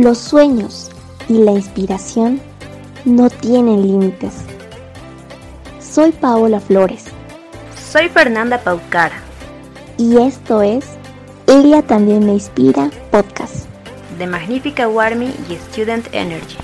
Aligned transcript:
Los 0.00 0.18
sueños 0.18 0.92
y 1.28 1.38
la 1.38 1.50
inspiración 1.50 2.40
no 3.04 3.28
tienen 3.28 3.82
límites. 3.82 4.32
Soy 5.80 6.12
Paola 6.12 6.60
Flores. 6.60 7.06
Soy 7.90 8.08
Fernanda 8.08 8.58
Paucara. 8.58 9.20
Y 9.96 10.18
esto 10.18 10.62
es 10.62 10.84
Ella 11.48 11.82
también 11.82 12.24
me 12.24 12.34
inspira 12.34 12.92
podcast. 13.10 13.66
De 14.18 14.28
Magnífica 14.28 14.86
Warmy 14.86 15.34
y 15.50 15.56
Student 15.72 16.06
Energy. 16.12 16.58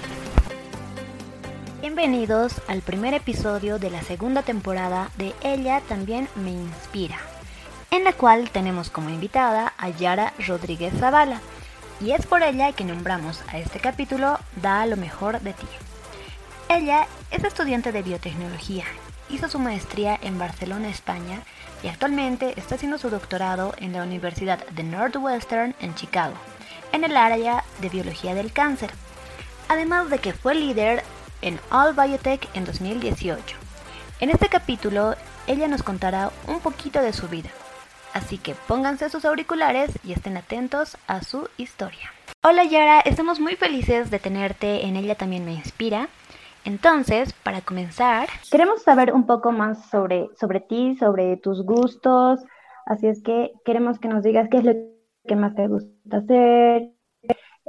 Bienvenidos 1.81 2.53
al 2.69 2.83
primer 2.83 3.15
episodio 3.15 3.81
de 3.81 3.91
la 3.91 4.03
segunda 4.05 4.43
temporada 4.43 5.11
de 5.19 5.35
Ella 5.43 5.83
también 5.89 6.29
me 6.37 6.53
inspira, 6.53 7.19
en 7.91 8.05
la 8.05 8.13
cual 8.13 8.51
tenemos 8.51 8.91
como 8.91 9.11
invitada 9.11 9.73
a 9.77 9.89
Yara 9.89 10.35
Rodríguez 10.47 10.95
Zavala 11.01 11.41
y 12.05 12.13
es 12.13 12.27
por 12.27 12.43
ella 12.43 12.73
que 12.73 12.85
nombramos 12.85 13.41
a 13.49 13.57
este 13.57 13.81
capítulo 13.81 14.39
Da 14.57 14.85
lo 14.85 14.97
mejor 14.99 15.41
de 15.41 15.55
ti. 15.55 15.67
Ella 16.69 17.07
es 17.31 17.43
estudiante 17.45 17.93
de 17.93 18.03
biotecnología, 18.03 18.85
hizo 19.31 19.49
su 19.49 19.59
maestría 19.59 20.19
en 20.21 20.39
Barcelona, 20.39 20.91
España, 20.91 21.43
y 21.83 21.89
actualmente 21.89 22.59
está 22.59 22.75
haciendo 22.75 22.99
su 22.99 23.09
doctorado 23.09 23.75
en 23.79 23.95
la 23.95 24.03
Universidad 24.03 24.67
de 24.69 24.83
Northwestern 24.83 25.75
en 25.81 25.95
Chicago, 25.95 26.35
en 26.93 27.05
el 27.05 27.17
área 27.17 27.65
de 27.81 27.89
biología 27.89 28.35
del 28.35 28.53
cáncer, 28.53 28.91
además 29.69 30.11
de 30.11 30.19
que 30.19 30.35
fue 30.35 30.55
líder 30.55 31.03
en 31.41 31.59
All 31.71 31.95
Biotech 31.95 32.49
en 32.55 32.67
2018. 32.67 33.57
En 34.21 34.29
este 34.29 34.49
capítulo, 34.49 35.15
ella 35.47 35.69
nos 35.69 35.83
contará 35.83 36.31
un 36.47 36.61
poquito 36.61 37.01
de 37.01 37.15
su 37.15 37.29
vida, 37.29 37.51
así 38.15 38.39
que 38.39 38.55
pónganse 38.67 39.11
sus 39.11 39.27
auriculares 39.27 39.91
y 40.03 40.13
estén 40.13 40.39
atentos 40.39 40.97
a 41.07 41.23
su 41.23 41.49
historia. 41.59 42.11
Hola 42.43 42.65
Yara, 42.65 43.01
estamos 43.01 43.41
muy 43.41 43.57
felices 43.57 44.11
de 44.11 44.19
tenerte 44.19 44.87
en 44.87 44.97
Ella 44.97 45.17
también 45.17 45.45
me 45.45 45.53
inspira. 45.53 46.09
Entonces, 46.65 47.35
para 47.43 47.61
comenzar, 47.61 48.29
queremos 48.51 48.83
saber 48.83 49.13
un 49.13 49.27
poco 49.27 49.53
más 49.53 49.91
sobre, 49.91 50.29
sobre 50.41 50.61
ti, 50.61 50.97
sobre 50.97 51.37
tus 51.37 51.63
gustos, 51.63 52.41
así 52.87 53.07
es 53.07 53.23
que 53.23 53.53
queremos 53.67 53.99
que 53.99 54.09
nos 54.09 54.23
digas 54.23 54.49
qué 54.51 54.59
es 54.59 54.65
lo 54.65 54.73
que 55.27 55.37
más 55.37 55.55
te 55.55 55.67
gusta 55.67 56.17
hacer, 56.17 56.91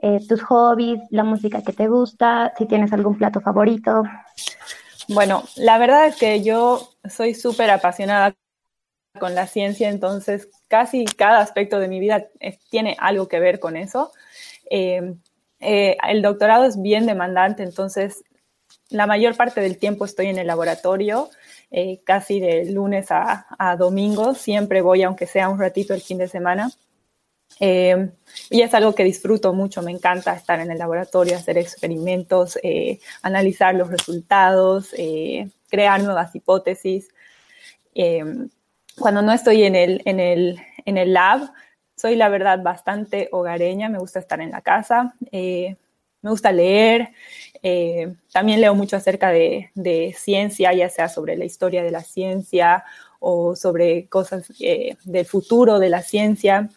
eh, 0.02 0.20
tus 0.28 0.42
hobbies, 0.44 1.00
la 1.10 1.24
música 1.24 1.62
que 1.62 1.74
te 1.74 1.88
gusta, 1.88 2.54
si 2.58 2.66
tienes 2.66 2.94
algún 2.94 3.18
plato 3.18 3.42
favorito. 3.42 4.04
Bueno, 5.10 5.44
la 5.56 5.78
verdad 5.78 6.08
es 6.08 6.16
que 6.16 6.42
yo 6.42 6.90
soy 7.10 7.34
súper 7.34 7.70
apasionada 7.70 8.34
con 9.20 9.36
la 9.36 9.48
ciencia, 9.48 9.90
entonces 9.90 10.50
casi 10.68 11.06
cada 11.06 11.40
aspecto 11.40 11.80
de 11.80 11.88
mi 11.88 12.00
vida 12.00 12.28
tiene 12.70 12.96
algo 13.00 13.28
que 13.28 13.40
ver 13.40 13.60
con 13.60 13.78
eso. 13.78 14.12
Eh, 14.70 15.16
eh, 15.60 15.98
el 16.08 16.22
doctorado 16.22 16.66
es 16.66 16.82
bien 16.82 17.06
demandante, 17.06 17.64
entonces 17.64 18.24
la 18.90 19.08
mayor 19.08 19.36
parte 19.36 19.62
del 19.62 19.78
tiempo 19.78 20.06
estoy 20.06 20.28
en 20.28 20.38
el 20.38 20.48
laboratorio, 20.48 21.30
eh, 21.72 22.02
casi 22.04 22.40
de 22.40 22.72
lunes 22.72 23.12
a, 23.12 23.48
a, 23.58 23.76
domingo, 23.76 24.36
siempre 24.36 24.82
voy, 24.82 25.04
aunque 25.04 25.28
sea 25.28 25.50
un 25.50 25.60
ratito 25.60 25.94
el 25.94 26.02
fin 26.02 26.18
de 26.18 26.28
semana. 26.28 26.72
y 27.60 28.62
es 28.62 28.74
algo 28.74 28.94
que 28.94 29.04
disfruto 29.04 29.54
mucho, 29.54 29.82
me 29.82 29.92
encanta 29.92 30.34
estar 30.36 30.60
en 30.60 30.72
el 30.72 30.78
laboratorio, 30.78 31.38
hacer 31.38 31.58
experimentos, 31.58 32.60
analizar 33.22 33.76
los 33.76 33.90
resultados, 33.90 34.94
crear 35.70 36.04
nuevas 36.04 36.36
hipótesis 36.36 37.08
cuando 38.98 39.22
no 39.22 39.32
estoy 39.32 39.64
en 39.64 39.76
el, 39.76 40.02
en 40.06 40.20
el, 40.20 40.60
en 40.86 40.98
el 40.98 41.14
lab, 41.14 41.52
soy 41.96 42.16
la 42.16 42.30
verdad 42.30 42.62
bastante 42.62 43.30
hogareña, 43.32 43.90
me 43.90 44.00
gusta 44.00 44.20
estar 44.20 44.42
en 44.42 44.52
la 44.52 44.62
casa, 44.62 45.16
eh, 45.32 45.76
me 46.22 46.30
gusta 46.30 46.52
leer, 46.52 47.10
eh, 47.62 48.16
también 48.32 48.62
leo 48.62 48.76
mucho 48.76 48.98
acerca 48.98 49.30
de, 49.30 49.72
de, 49.76 50.16
ciencia, 50.18 50.74
ya 50.74 50.90
sea 50.90 51.08
sobre 51.08 51.38
la 51.38 51.46
historia 51.46 51.84
de 51.84 51.92
la 51.92 52.02
ciencia 52.02 52.84
o 53.20 53.56
sobre 53.56 54.08
cosas 54.08 54.52
eh, 54.60 54.98
del 55.04 55.26
futuro 55.26 55.80
de 55.80 55.90
la 55.90 56.02
ciencia. 56.02 56.70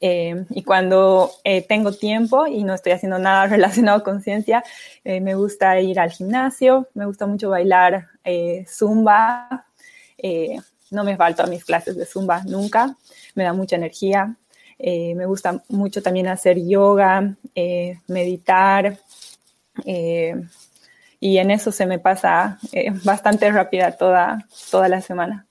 y 0.00 0.62
cuando 0.62 1.32
tengo 1.68 1.92
tiempo 1.92 2.46
y 2.46 2.62
no 2.62 2.74
estoy 2.74 2.92
haciendo 2.92 3.18
nada 3.18 3.46
relacionado 3.56 4.04
con 4.04 4.22
ciencia, 4.22 4.62
me 5.04 5.34
gusta 5.34 5.80
ir 5.80 5.98
al 5.98 6.10
gimnasio, 6.10 6.88
me 6.94 7.06
gusta 7.06 7.26
mucho 7.26 7.50
bailar 7.50 8.06
zumba, 8.66 9.66
no 10.90 11.04
me 11.04 11.16
falto 11.16 11.42
a 11.42 11.46
mis 11.46 11.64
clases 11.64 11.96
de 11.96 12.06
zumba 12.06 12.42
nunca, 12.44 12.96
me 13.34 13.44
da 13.44 13.52
mucha 13.52 13.76
energía. 13.76 14.36
Eh, 14.78 15.14
me 15.16 15.26
gusta 15.26 15.62
mucho 15.68 16.02
también 16.02 16.28
hacer 16.28 16.58
yoga, 16.64 17.34
eh, 17.54 17.98
meditar, 18.06 18.98
eh, 19.84 20.34
y 21.20 21.38
en 21.38 21.50
eso 21.50 21.72
se 21.72 21.86
me 21.86 21.98
pasa 21.98 22.58
bastante 23.04 23.50
rápida 23.50 23.96
toda, 23.96 24.46
toda 24.70 24.88
la 24.88 25.00
semana. 25.00 25.46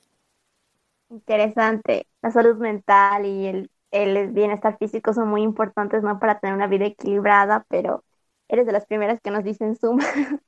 Interesante. 1.09 2.07
La 2.21 2.31
salud 2.31 2.57
mental 2.57 3.25
y 3.25 3.47
el, 3.47 3.71
el 3.91 4.29
bienestar 4.31 4.77
físico 4.77 5.13
son 5.13 5.29
muy 5.29 5.41
importantes, 5.41 6.03
¿no? 6.03 6.19
Para 6.19 6.39
tener 6.39 6.55
una 6.55 6.67
vida 6.67 6.85
equilibrada, 6.85 7.65
pero 7.69 8.03
eres 8.47 8.65
de 8.65 8.71
las 8.71 8.85
primeras 8.85 9.19
que 9.21 9.31
nos 9.31 9.43
dicen 9.43 9.75
Zumba. 9.75 10.05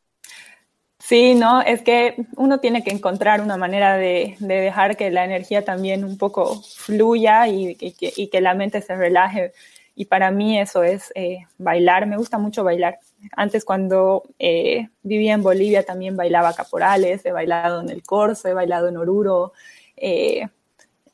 Sí, 1.00 1.34
no, 1.34 1.62
es 1.62 1.82
que 1.82 2.26
uno 2.36 2.60
tiene 2.60 2.84
que 2.84 2.92
encontrar 2.92 3.42
una 3.42 3.58
manera 3.58 3.98
de, 3.98 4.36
dejar 4.40 4.98
que 4.98 5.10
la 5.10 5.24
energía 5.24 5.64
también 5.64 6.04
un 6.04 6.18
poco 6.18 6.62
fluya 6.62 7.48
y, 7.48 7.76
que, 7.76 8.42
la 8.42 8.54
mente 8.54 8.82
se 8.82 8.96
relaje. 8.96 9.54
Y 9.96 10.06
para 10.06 10.30
mí 10.32 10.60
eso 10.60 10.84
es 10.84 11.12
eh, 11.16 11.40
bailar, 11.58 12.06
me 12.06 12.18
gusta 12.18 12.38
mucho 12.38 12.64
bailar. 12.64 13.00
Antes 13.36 13.66
cuando 13.66 14.24
eh, 14.40 14.90
vivía 15.02 15.34
en 15.34 15.44
Bolivia 15.44 15.84
también 15.84 16.16
bailaba 16.18 16.54
caporales, 16.54 17.26
he 17.26 17.32
bailado 17.32 17.82
en 17.82 17.90
el 17.90 18.04
corso, 18.04 18.48
he 18.50 18.54
bailado 18.54 18.90
en 18.90 18.98
Oruro. 18.98 19.54
Eh, 19.98 20.48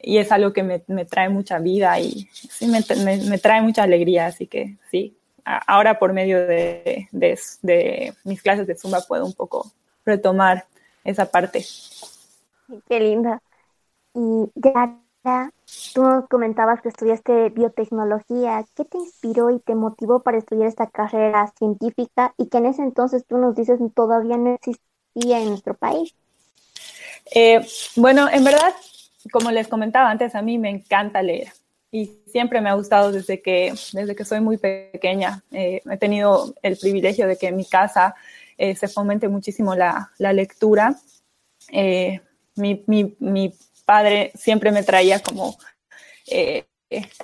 y 0.01 0.18
es 0.18 0.31
algo 0.31 0.53
que 0.53 0.63
me, 0.63 0.79
trae 1.06 1.29
mucha 1.29 1.59
vida 1.59 2.00
y 2.00 2.28
sí, 2.31 2.68
me, 2.68 2.84
me, 3.03 3.38
trae 3.38 3.62
mucha 3.62 3.84
alegría, 3.84 4.28
así 4.28 4.45
que 4.45 4.78
sí, 4.91 5.16
ahora 5.45 6.00
por 6.00 6.13
medio 6.13 6.45
de, 6.45 7.07
de, 7.11 8.13
mis 8.23 8.41
clases 8.41 8.67
de 8.67 8.75
Zumba 8.75 9.01
puedo 9.01 9.25
un 9.25 9.33
poco 9.33 9.72
retomar 10.06 10.66
esa 11.03 11.25
parte. 11.25 11.63
Qué 12.88 13.00
linda. 13.00 13.41
Y 14.13 14.50
ya, 14.56 15.51
tú 15.94 16.03
nos 16.03 16.28
comentabas 16.28 16.81
que 16.81 16.89
estudiaste 16.89 17.50
biotecnología. 17.50 18.66
¿Qué 18.75 18.85
te 18.85 18.97
inspiró 18.97 19.51
y 19.51 19.59
te 19.59 19.75
motivó 19.75 20.22
para 20.22 20.38
estudiar 20.38 20.67
esta 20.67 20.88
carrera 20.88 21.51
científica 21.57 22.33
y 22.38 22.47
que 22.47 22.57
en 22.57 22.66
ese 22.67 22.81
entonces 22.81 23.25
tú 23.27 23.38
nos 23.38 23.56
dices 23.56 23.79
todavía 23.94 24.38
no 24.38 24.56
existía 24.56 25.39
en 25.39 25.50
nuestro 25.50 25.75
país? 25.75 26.16
Eh, 27.33 27.66
bueno, 27.95 28.27
en 28.29 28.44
verdad, 28.44 28.73
como 29.31 29.51
les 29.51 29.67
comentaba 29.67 30.09
antes, 30.09 30.35
a 30.35 30.41
mí 30.41 30.57
me 30.57 30.69
encanta 30.69 31.22
leer 31.22 31.51
y 31.95 32.11
siempre 32.28 32.59
me 32.59 32.69
ha 32.69 32.73
gustado 32.73 33.13
desde 33.13 33.41
que, 33.41 33.73
desde 33.94 34.16
que 34.17 34.25
soy 34.25 34.41
muy 34.41 34.57
pequeña. 34.57 35.41
Eh, 35.53 35.81
he 35.89 35.97
tenido 35.97 36.53
el 36.61 36.75
privilegio 36.75 37.25
de 37.25 37.38
que 37.38 37.47
en 37.47 37.56
mi 37.56 37.63
casa 37.63 38.16
eh, 38.57 38.75
se 38.75 38.89
fomente 38.89 39.29
muchísimo 39.29 39.75
la, 39.75 40.11
la 40.17 40.33
lectura. 40.33 40.97
Eh, 41.72 42.19
mi, 42.56 42.83
mi, 42.88 43.16
mi, 43.19 43.53
padre 43.85 44.31
siempre 44.33 44.72
me 44.72 44.81
traía 44.81 45.19
como 45.19 45.56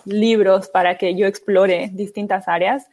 libros 0.06 0.70
para 0.70 0.96
que 0.98 1.16
yo 1.16 1.26
explore 1.26 1.90
distintas 1.92 2.48
áreas 2.48 2.86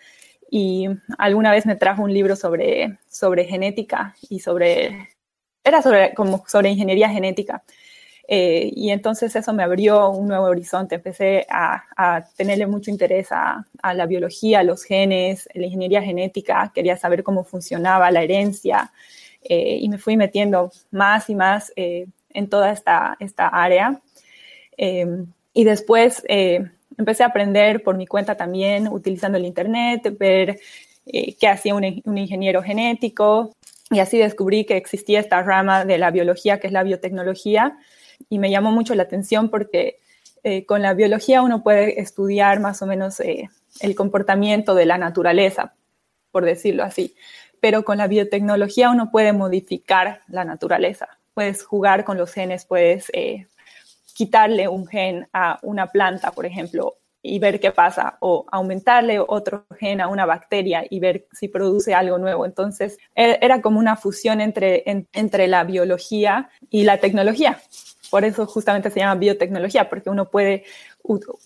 y 0.50 0.88
alguna 1.18 1.52
vez 1.52 1.66
me 1.66 1.76
trajo 1.76 2.02
un 2.02 2.14
libro 2.14 2.34
sobre, 2.34 2.98
sobre 3.10 3.44
genética 3.44 4.16
y 4.30 4.40
sobre, 4.40 5.10
era 5.62 5.82
sobre, 5.82 6.14
como 6.14 6.44
sobre 6.48 6.70
ingeniería 6.70 7.10
genética. 7.10 7.62
Eh, 8.30 8.70
y 8.76 8.90
entonces 8.90 9.34
eso 9.34 9.54
me 9.54 9.62
abrió 9.62 10.10
un 10.10 10.28
nuevo 10.28 10.44
horizonte. 10.44 10.96
Empecé 10.96 11.46
a, 11.48 12.26
tenerle 12.36 12.66
mucho 12.66 12.90
interés 12.90 13.28
a, 13.32 13.64
la 13.94 14.06
biología, 14.06 14.60
a 14.60 14.62
los 14.62 14.84
genes, 14.84 15.48
a 15.54 15.58
la 15.58 15.64
ingeniería 15.64 16.02
genética. 16.02 16.70
Quería 16.74 16.98
saber 16.98 17.22
cómo 17.22 17.42
funcionaba 17.42 18.10
la 18.10 18.22
herencia 18.22 18.92
eh, 19.42 19.78
y 19.80 19.88
me 19.88 19.96
fui 19.96 20.18
metiendo 20.18 20.70
más 20.90 21.30
y 21.30 21.34
más 21.34 21.72
eh, 21.74 22.06
en 22.30 22.48
toda 22.50 22.70
esta, 22.70 23.16
esta 23.18 23.48
área. 23.48 24.00
y 25.54 25.64
después 25.64 26.22
empecé 26.98 27.22
a 27.24 27.26
aprender 27.26 27.82
por 27.82 27.96
mi 27.96 28.06
cuenta 28.06 28.36
también, 28.36 28.88
utilizando 28.88 29.38
el 29.38 29.46
Internet, 29.46 30.16
ver 30.18 30.60
qué 31.06 31.48
hacía 31.48 31.74
un, 31.74 32.02
un 32.04 32.18
ingeniero 32.18 32.62
genético. 32.62 33.52
Y 33.90 34.00
así 34.00 34.18
descubrí 34.18 34.66
que 34.66 34.76
existía 34.76 35.18
esta 35.18 35.42
rama 35.42 35.86
de 35.86 35.96
la 35.98 36.10
biología, 36.10 36.60
que 36.60 36.66
es 36.66 36.72
la 36.74 36.82
biotecnología, 36.82 37.78
y 38.28 38.38
me 38.38 38.50
llamó 38.50 38.70
mucho 38.72 38.94
la 38.94 39.04
atención 39.04 39.48
porque 39.48 39.98
eh, 40.44 40.66
con 40.66 40.82
la 40.82 40.94
biología 40.94 41.42
uno 41.42 41.62
puede 41.62 42.00
estudiar 42.00 42.60
más 42.60 42.80
o 42.82 42.86
menos 42.86 43.20
eh, 43.20 43.50
el 43.80 43.94
comportamiento 43.94 44.74
de 44.74 44.86
la 44.86 44.98
naturaleza, 44.98 45.74
por 46.30 46.44
decirlo 46.44 46.84
así, 46.84 47.14
pero 47.60 47.84
con 47.84 47.98
la 47.98 48.06
biotecnología 48.06 48.90
uno 48.90 49.10
puede 49.10 49.32
modificar 49.32 50.22
la 50.28 50.44
naturaleza, 50.44 51.08
puedes 51.34 51.64
jugar 51.64 52.04
con 52.04 52.18
los 52.18 52.32
genes, 52.32 52.64
puedes 52.64 53.10
eh, 53.12 53.46
quitarle 54.14 54.68
un 54.68 54.86
gen 54.86 55.28
a 55.32 55.58
una 55.62 55.88
planta, 55.88 56.32
por 56.32 56.46
ejemplo, 56.46 56.96
y 57.20 57.38
ver 57.40 57.60
qué 57.60 57.72
pasa, 57.72 58.16
o 58.20 58.46
aumentarle 58.50 59.18
otro 59.18 59.66
gen 59.78 60.00
a 60.00 60.08
una 60.08 60.24
bacteria 60.24 60.84
y 60.88 61.00
ver 61.00 61.26
si 61.32 61.48
produce 61.48 61.94
algo 61.94 62.18
nuevo. 62.18 62.46
Entonces, 62.46 62.98
e, 63.14 63.38
era 63.40 63.60
como 63.60 63.78
una 63.78 63.96
fusión 63.96 64.40
entre, 64.40 64.84
entre 65.12 65.48
la 65.48 65.64
biología 65.64 66.48
y 66.70 66.84
la 66.84 66.98
tecnología. 66.98 67.60
Por 68.10 68.24
eso 68.24 68.46
justamente 68.46 68.90
se 68.90 69.00
llama 69.00 69.14
biotecnología, 69.16 69.88
porque 69.88 70.10
uno 70.10 70.30
puede 70.30 70.64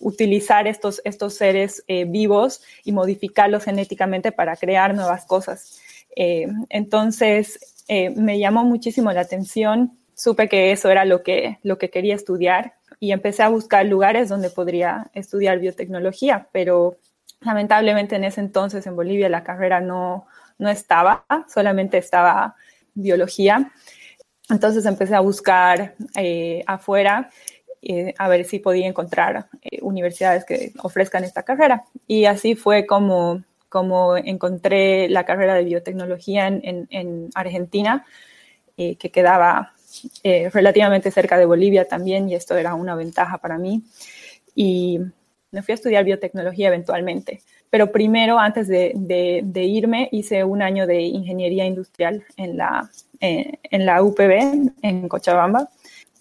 utilizar 0.00 0.66
estos, 0.66 1.00
estos 1.04 1.34
seres 1.34 1.84
eh, 1.86 2.04
vivos 2.04 2.62
y 2.84 2.92
modificarlos 2.92 3.64
genéticamente 3.64 4.32
para 4.32 4.56
crear 4.56 4.94
nuevas 4.94 5.24
cosas. 5.24 5.80
Eh, 6.16 6.48
entonces, 6.68 7.84
eh, 7.88 8.10
me 8.10 8.38
llamó 8.38 8.64
muchísimo 8.64 9.12
la 9.12 9.22
atención, 9.22 9.98
supe 10.14 10.48
que 10.48 10.72
eso 10.72 10.90
era 10.90 11.04
lo 11.04 11.22
que, 11.22 11.58
lo 11.62 11.78
que 11.78 11.90
quería 11.90 12.14
estudiar 12.14 12.74
y 13.00 13.12
empecé 13.12 13.42
a 13.42 13.48
buscar 13.48 13.86
lugares 13.86 14.28
donde 14.28 14.50
podría 14.50 15.10
estudiar 15.14 15.58
biotecnología, 15.58 16.48
pero 16.52 16.96
lamentablemente 17.40 18.16
en 18.16 18.24
ese 18.24 18.40
entonces 18.40 18.86
en 18.86 18.94
Bolivia 18.94 19.28
la 19.28 19.42
carrera 19.42 19.80
no, 19.80 20.26
no 20.58 20.68
estaba, 20.68 21.24
solamente 21.52 21.98
estaba 21.98 22.54
biología. 22.94 23.72
Entonces 24.48 24.84
empecé 24.86 25.14
a 25.14 25.20
buscar 25.20 25.94
afuera 26.66 27.30
eh, 27.84 28.14
a 28.16 28.28
ver 28.28 28.44
si 28.44 28.60
podía 28.60 28.86
encontrar 28.86 29.48
eh, 29.60 29.80
universidades 29.82 30.44
que 30.44 30.72
ofrezcan 30.82 31.24
esta 31.24 31.42
carrera. 31.42 31.84
Y 32.06 32.26
así 32.26 32.54
fue 32.54 32.86
como, 32.86 33.42
como 33.68 34.16
encontré 34.16 35.08
la 35.08 35.24
carrera 35.24 35.54
de 35.54 35.64
biotecnología 35.64 36.46
en, 36.46 36.86
en, 36.90 37.30
Argentina, 37.34 38.06
eh, 38.76 38.94
que 38.96 39.10
quedaba 39.10 39.72
relativamente 40.24 41.10
cerca 41.10 41.36
de 41.36 41.44
Bolivia 41.44 41.86
también, 41.86 42.26
y 42.26 42.34
esto 42.34 42.56
era 42.56 42.74
una 42.74 42.94
ventaja 42.94 43.38
para 43.38 43.58
mí. 43.58 43.82
Y 44.54 45.00
me 45.50 45.62
fui 45.62 45.72
a 45.72 45.74
estudiar 45.74 46.04
biotecnología 46.04 46.68
eventualmente. 46.68 47.42
Pero 47.68 47.90
primero, 47.90 48.38
antes 48.38 48.68
de, 48.68 48.92
de, 48.94 49.64
irme, 49.64 50.08
hice 50.12 50.44
un 50.44 50.62
año 50.62 50.86
de 50.86 51.00
ingeniería 51.02 51.66
industrial 51.66 52.24
en 52.36 52.56
la, 52.56 52.90
en 53.22 53.86
la 53.86 54.02
UPB, 54.02 54.72
en 54.82 55.08
Cochabamba 55.08 55.68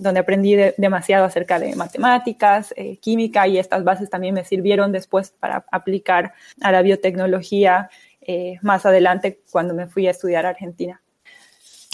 donde 0.01 0.19
aprendí 0.19 0.55
demasiado 0.77 1.25
acerca 1.25 1.59
de 1.59 1.75
matemáticas, 1.75 2.73
eh, 2.75 2.97
química 2.97 3.47
y 3.47 3.59
estas 3.59 3.83
bases 3.83 4.09
también 4.09 4.33
me 4.33 4.43
sirvieron 4.43 4.91
después 4.91 5.29
para 5.39 5.63
aplicar 5.71 6.33
a 6.59 6.71
la 6.71 6.81
biotecnología 6.81 7.87
eh, 8.21 8.57
más 8.63 8.87
adelante 8.87 9.41
cuando 9.51 9.75
me 9.75 9.85
fui 9.85 10.07
a 10.07 10.11
estudiar 10.11 10.47
a 10.47 10.49
Argentina. 10.49 11.03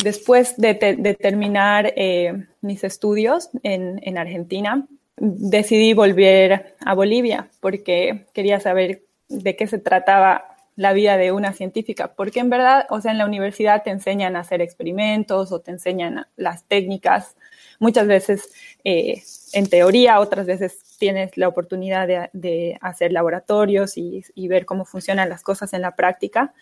Después 0.01 0.55
de, 0.55 0.75
terminar 1.19 1.91
eh, 1.97 2.45
mis 2.61 2.85
estudios 2.85 3.49
en, 3.63 3.99
en 4.01 4.17
Argentina, 4.17 4.87
decidí 5.17 5.93
volver 5.93 6.77
a 6.85 6.93
Bolivia 6.93 7.49
porque 7.59 8.25
quería 8.33 8.61
saber 8.61 9.03
de 9.27 9.57
qué 9.57 9.67
se 9.67 9.79
trataba 9.79 10.56
la 10.77 10.93
vida 10.93 11.17
de 11.17 11.33
una 11.33 11.51
científica, 11.51 12.13
porque 12.15 12.39
en 12.39 12.49
verdad, 12.49 12.85
o 12.89 13.01
sea, 13.01 13.11
en 13.11 13.17
la 13.17 13.25
universidad 13.25 13.83
te 13.83 13.89
enseñan 13.89 14.37
a 14.37 14.39
hacer 14.39 14.61
experimentos 14.61 15.51
o 15.51 15.59
te 15.59 15.71
enseñan 15.71 16.25
las 16.37 16.63
técnicas 16.63 17.35
Muchas 17.79 18.07
veces 18.07 18.49
eh, 18.83 19.21
en 19.53 19.69
teoría, 19.69 20.19
otras 20.19 20.47
veces 20.47 20.79
tienes 20.97 21.37
la 21.37 21.47
oportunidad 21.47 22.07
de, 22.33 22.77
hacer 22.81 23.11
laboratorios 23.11 23.97
y, 23.97 24.23
ver 24.47 24.65
cómo 24.65 24.85
funcionan 24.85 25.29
las 25.29 25.43
cosas 25.43 25.73
en 25.73 25.81
la 25.81 25.95
práctica, 25.95 26.53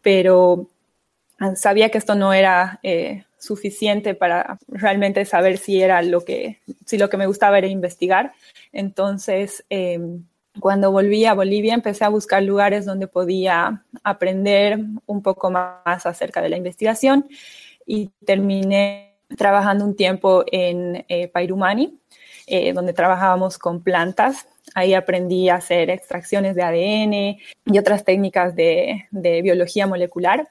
pero 0.00 0.68
sabía 1.56 1.90
que 1.90 1.98
esto 1.98 2.14
no 2.14 2.32
era 2.32 2.80
eh, 2.82 3.24
suficiente 3.38 4.14
para 4.14 4.58
realmente 4.68 5.24
saber 5.24 5.58
si 5.58 5.82
era 5.82 6.00
lo 6.02 6.24
que, 6.24 6.60
si 6.86 6.98
lo 6.98 7.10
que 7.10 7.16
me 7.16 7.26
gustaba 7.26 7.58
era 7.58 7.66
investigar. 7.66 8.32
Entonces, 8.72 9.64
em, 9.68 10.24
cuando 10.60 10.92
volví 10.92 11.24
a 11.24 11.34
Bolivia, 11.34 11.74
empecé 11.74 12.04
a 12.04 12.08
buscar 12.08 12.42
lugares 12.42 12.84
donde 12.84 13.06
podía 13.06 13.84
aprender 14.02 14.78
un 15.06 15.22
poco 15.22 15.50
más 15.50 16.06
acerca 16.06 16.42
de 16.42 16.50
la 16.50 16.56
investigación 16.56 17.26
y 17.86 18.10
terminé 18.24 19.16
trabajando 19.36 19.84
un 19.84 19.96
tiempo 19.96 20.44
en 20.50 21.04
eh, 21.08 21.28
Pairumani, 21.28 21.98
eh, 22.46 22.72
donde 22.72 22.92
trabajábamos 22.92 23.58
con 23.58 23.82
plantas. 23.82 24.46
Ahí 24.74 24.94
aprendí 24.94 25.48
a 25.48 25.56
hacer 25.56 25.90
extracciones 25.90 26.54
de 26.54 26.62
ADN 26.62 27.38
y 27.66 27.78
otras 27.78 28.04
técnicas 28.04 28.54
de, 28.54 29.06
biología 29.42 29.86
molecular, 29.86 30.48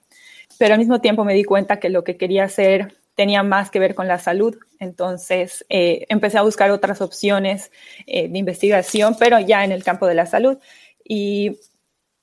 pero 0.57 0.73
al 0.73 0.79
mismo 0.79 0.99
tiempo 0.99 1.23
me 1.23 1.33
di 1.33 1.43
cuenta 1.43 1.79
que 1.79 1.89
lo 1.89 2.03
que 2.03 2.17
quería 2.17 2.43
hacer 2.43 2.95
tenía 3.21 3.43
más 3.43 3.69
que 3.69 3.77
ver 3.77 3.93
con 3.93 4.07
la 4.07 4.17
salud. 4.17 4.57
Entonces 4.79 5.63
eh, 5.69 6.07
empecé 6.09 6.39
a 6.39 6.41
buscar 6.41 6.71
otras 6.71 7.01
opciones 7.01 7.71
de 8.07 8.31
investigación, 8.33 9.15
pero 9.19 9.39
ya 9.39 9.63
en 9.63 9.71
el 9.71 9.83
campo 9.83 10.07
de 10.07 10.15
la 10.15 10.25
salud. 10.25 10.57
Y 11.03 11.59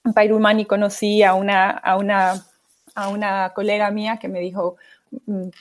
en 0.05 0.13
Pairumani 0.13 0.65
conocí 0.65 1.23
a 1.23 1.35
una, 1.35 1.71
a, 1.71 1.97
una, 1.97 2.45
a 2.97 3.09
una 3.11 3.53
colega 3.55 3.93
mía 3.93 4.19
que 4.21 4.27
me 4.27 4.41
dijo, 4.41 4.77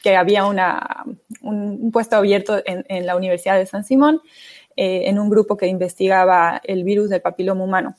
que 0.04 0.16
había 0.16 0.46
una, 0.46 1.06
un, 1.42 1.92
puesto 1.92 2.16
abierto 2.16 2.62
en, 2.66 3.06
la 3.06 3.16
Universidad 3.16 3.58
de 3.58 3.66
San 3.66 3.84
Simón 3.84 4.22
eh, 4.76 5.04
en 5.06 5.20
un 5.20 5.30
grupo 5.30 5.56
que 5.56 5.68
investigaba 5.68 6.62
el 6.64 6.84
virus 6.84 7.10
del 7.10 7.22
papiloma 7.22 7.64
humano. 7.64 7.96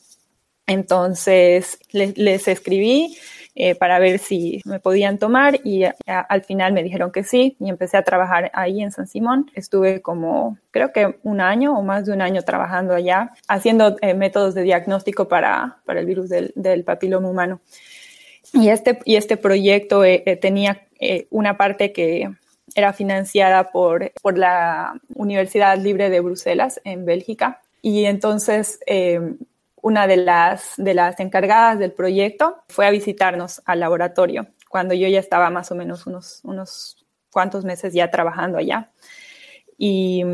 Entonces 0.69 1.81
les, 1.93 2.47
escribí 2.47 3.17
eh, 3.55 3.75
para 3.75 3.99
ver 3.99 4.19
si 4.19 4.61
me 4.67 4.79
podían 4.79 5.19
tomar 5.19 5.59
y 5.65 5.85
al 6.07 6.45
final 6.45 6.75
me 6.75 6.83
dijeron 6.83 7.11
que 7.11 7.25
sí 7.25 7.57
y 7.59 7.71
empecé 7.71 7.97
a 7.97 8.05
trabajar 8.05 8.51
ahí 8.53 8.83
en 8.83 8.93
San 8.93 9.09
Simón. 9.09 9.51
Estuve 9.55 10.03
como 10.03 10.59
creo 10.71 10.93
que 10.93 11.19
un 11.23 11.41
año 11.41 11.77
o 11.77 11.83
más 11.83 12.05
de 12.05 12.13
un 12.13 12.21
año 12.21 12.43
trabajando 12.43 12.95
allá 12.95 13.33
haciendo 13.49 13.97
eh, 14.03 14.13
métodos 14.13 14.55
de 14.55 14.63
diagnóstico 14.63 15.27
para, 15.27 15.79
para 15.87 16.01
el 16.01 16.07
virus 16.07 16.29
del, 16.29 16.53
del 16.55 16.85
papiloma 16.85 17.29
humano. 17.29 17.61
Y 18.53 18.69
este, 18.69 18.99
y 19.05 19.17
este 19.17 19.39
proyecto 19.39 20.03
tenía 20.41 20.87
eh, 21.01 21.27
una 21.31 21.57
parte 21.57 21.93
que 21.93 22.31
era 22.75 22.93
financiada 22.93 23.71
por, 23.71 24.13
por 24.23 24.37
la 24.37 25.01
Universidad 25.15 25.79
Libre 25.79 26.11
de 26.11 26.21
Bruselas 26.21 26.81
en 26.85 27.07
Bélgica. 27.07 27.63
Y 27.81 28.05
entonces 28.05 28.81
una 29.83 30.07
de 30.07 30.17
las, 30.17 30.75
de 30.77 30.95
las 30.95 31.19
encargadas 31.21 31.79
del 31.79 31.93
proyecto 31.93 32.57
fue 32.69 32.87
a 32.87 32.91
visitarnos 32.91 33.63
al 33.65 33.81
laboratorio 33.81 34.47
cuando 34.69 34.95
yo 34.95 35.09
ya 35.09 35.19
estaba 35.19 35.51
más 35.51 35.71
o 35.73 35.75
menos 35.75 36.07
unos, 36.07 36.41
unos 36.45 37.07
cuantos 37.33 37.65
meses 37.65 37.93
ya 37.93 38.11
trabajando 38.11 38.59
allá. 38.59 38.91
Y 39.77 40.25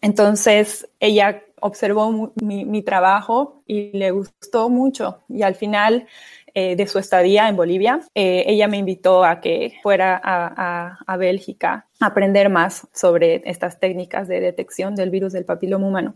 entonces 0.00 0.88
ella 1.00 1.42
observó 1.60 2.32
mi, 2.42 2.64
mi, 2.64 2.82
trabajo 2.82 3.62
y 3.66 3.96
le 3.96 4.10
gustó 4.10 4.68
mucho. 4.68 5.22
Y 5.28 5.42
al 5.42 5.54
final 5.54 6.06
eh, 6.52 6.76
de 6.76 6.86
su 6.86 6.98
estadía 6.98 7.48
en 7.48 7.56
Bolivia, 7.56 8.00
eh, 8.14 8.44
ella 8.46 8.68
me 8.68 8.76
invitó 8.76 9.24
a 9.24 9.40
que 9.40 9.74
fuera 9.82 10.20
a, 10.22 10.98
a, 11.06 11.16
Bélgica 11.16 11.86
a 12.00 12.06
aprender 12.06 12.48
más 12.50 12.86
sobre 12.92 13.42
estas 13.44 13.80
técnicas 13.80 14.28
de 14.28 14.40
detección 14.40 14.94
del 14.94 15.10
virus 15.10 15.32
del 15.32 15.44
papiloma 15.44 15.86
humano. 15.86 16.14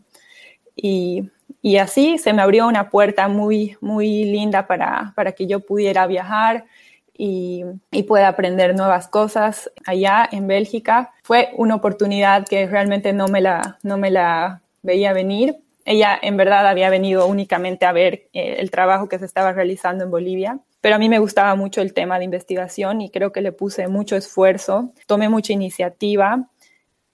Y, 0.77 1.31
y 1.63 1.79
así 1.79 2.19
se 2.19 2.33
me 2.33 2.43
abrió 2.43 2.67
una 2.67 2.91
puerta 2.91 3.29
muy, 3.29 3.77
muy 3.81 4.25
linda 4.25 4.67
para, 4.67 5.13
para 5.17 5.33
que 5.33 5.47
yo 5.47 5.61
pudiera 5.61 6.07
viajar 6.07 6.67
y, 7.17 7.65
y, 7.91 8.05
pueda 8.05 8.29
aprender 8.29 8.77
nuevas 8.77 9.09
cosas 9.09 9.73
allá 9.85 10.29
en 10.31 10.47
Bélgica. 10.47 11.13
Fue 11.25 11.51
una 11.57 11.75
oportunidad 11.75 12.47
que 12.47 12.67
realmente 12.69 13.13
no 13.13 13.27
me 13.27 13.41
la, 13.41 13.79
no 13.83 13.99
me 13.99 14.11
la 14.11 14.63
veía 14.83 15.13
venir, 15.13 15.59
ella 15.89 16.19
en 16.21 16.37
verdad 16.37 16.67
había 16.67 16.91
venido 16.91 17.27
únicamente 17.27 17.87
a 17.87 17.93
ver 17.93 18.29
eh, 18.35 18.57
el 18.59 18.71
trabajo 18.71 19.09
que 19.09 19.19
se 19.19 19.25
estaba 19.25 19.53
realizando 19.53 20.05
en 20.05 20.11
Bolivia, 20.11 20.61
pero 20.83 20.97
a 20.97 20.99
mí 20.99 21.09
me 21.09 21.19
gustaba 21.19 21.55
mucho 21.55 21.81
el 21.81 21.95
tema 21.95 22.19
de 22.19 22.27
investigación 22.27 23.01
y 23.01 23.11
creo 23.11 23.33
que 23.33 23.41
le 23.41 23.53
puse 23.53 23.89
mucho 23.89 24.15
esfuerzo, 24.15 24.93
tomé 25.07 25.31
mucha 25.31 25.55
iniciativa, 25.55 26.51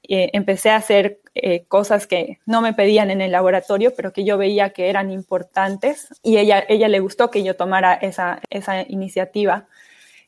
eh, 0.08 0.30
empecé 0.32 0.70
a 0.70 0.76
hacer 0.76 1.20
eh, 1.34 1.64
cosas 1.66 2.06
que 2.06 2.38
no 2.46 2.60
me 2.60 2.72
pedían 2.72 3.10
en 3.10 3.20
el 3.20 3.32
laboratorio, 3.32 3.92
pero 3.96 4.12
que 4.12 4.24
yo 4.24 4.38
veía 4.38 4.70
que 4.70 4.88
eran 4.88 5.10
importantes 5.10 6.08
y 6.22 6.38
ella, 6.38 6.64
ella 6.68 6.88
le 6.88 7.00
gustó 7.00 7.30
que 7.30 7.42
yo 7.42 7.56
tomara 7.56 7.94
esa, 7.94 8.40
esa 8.50 8.82
iniciativa 8.82 9.66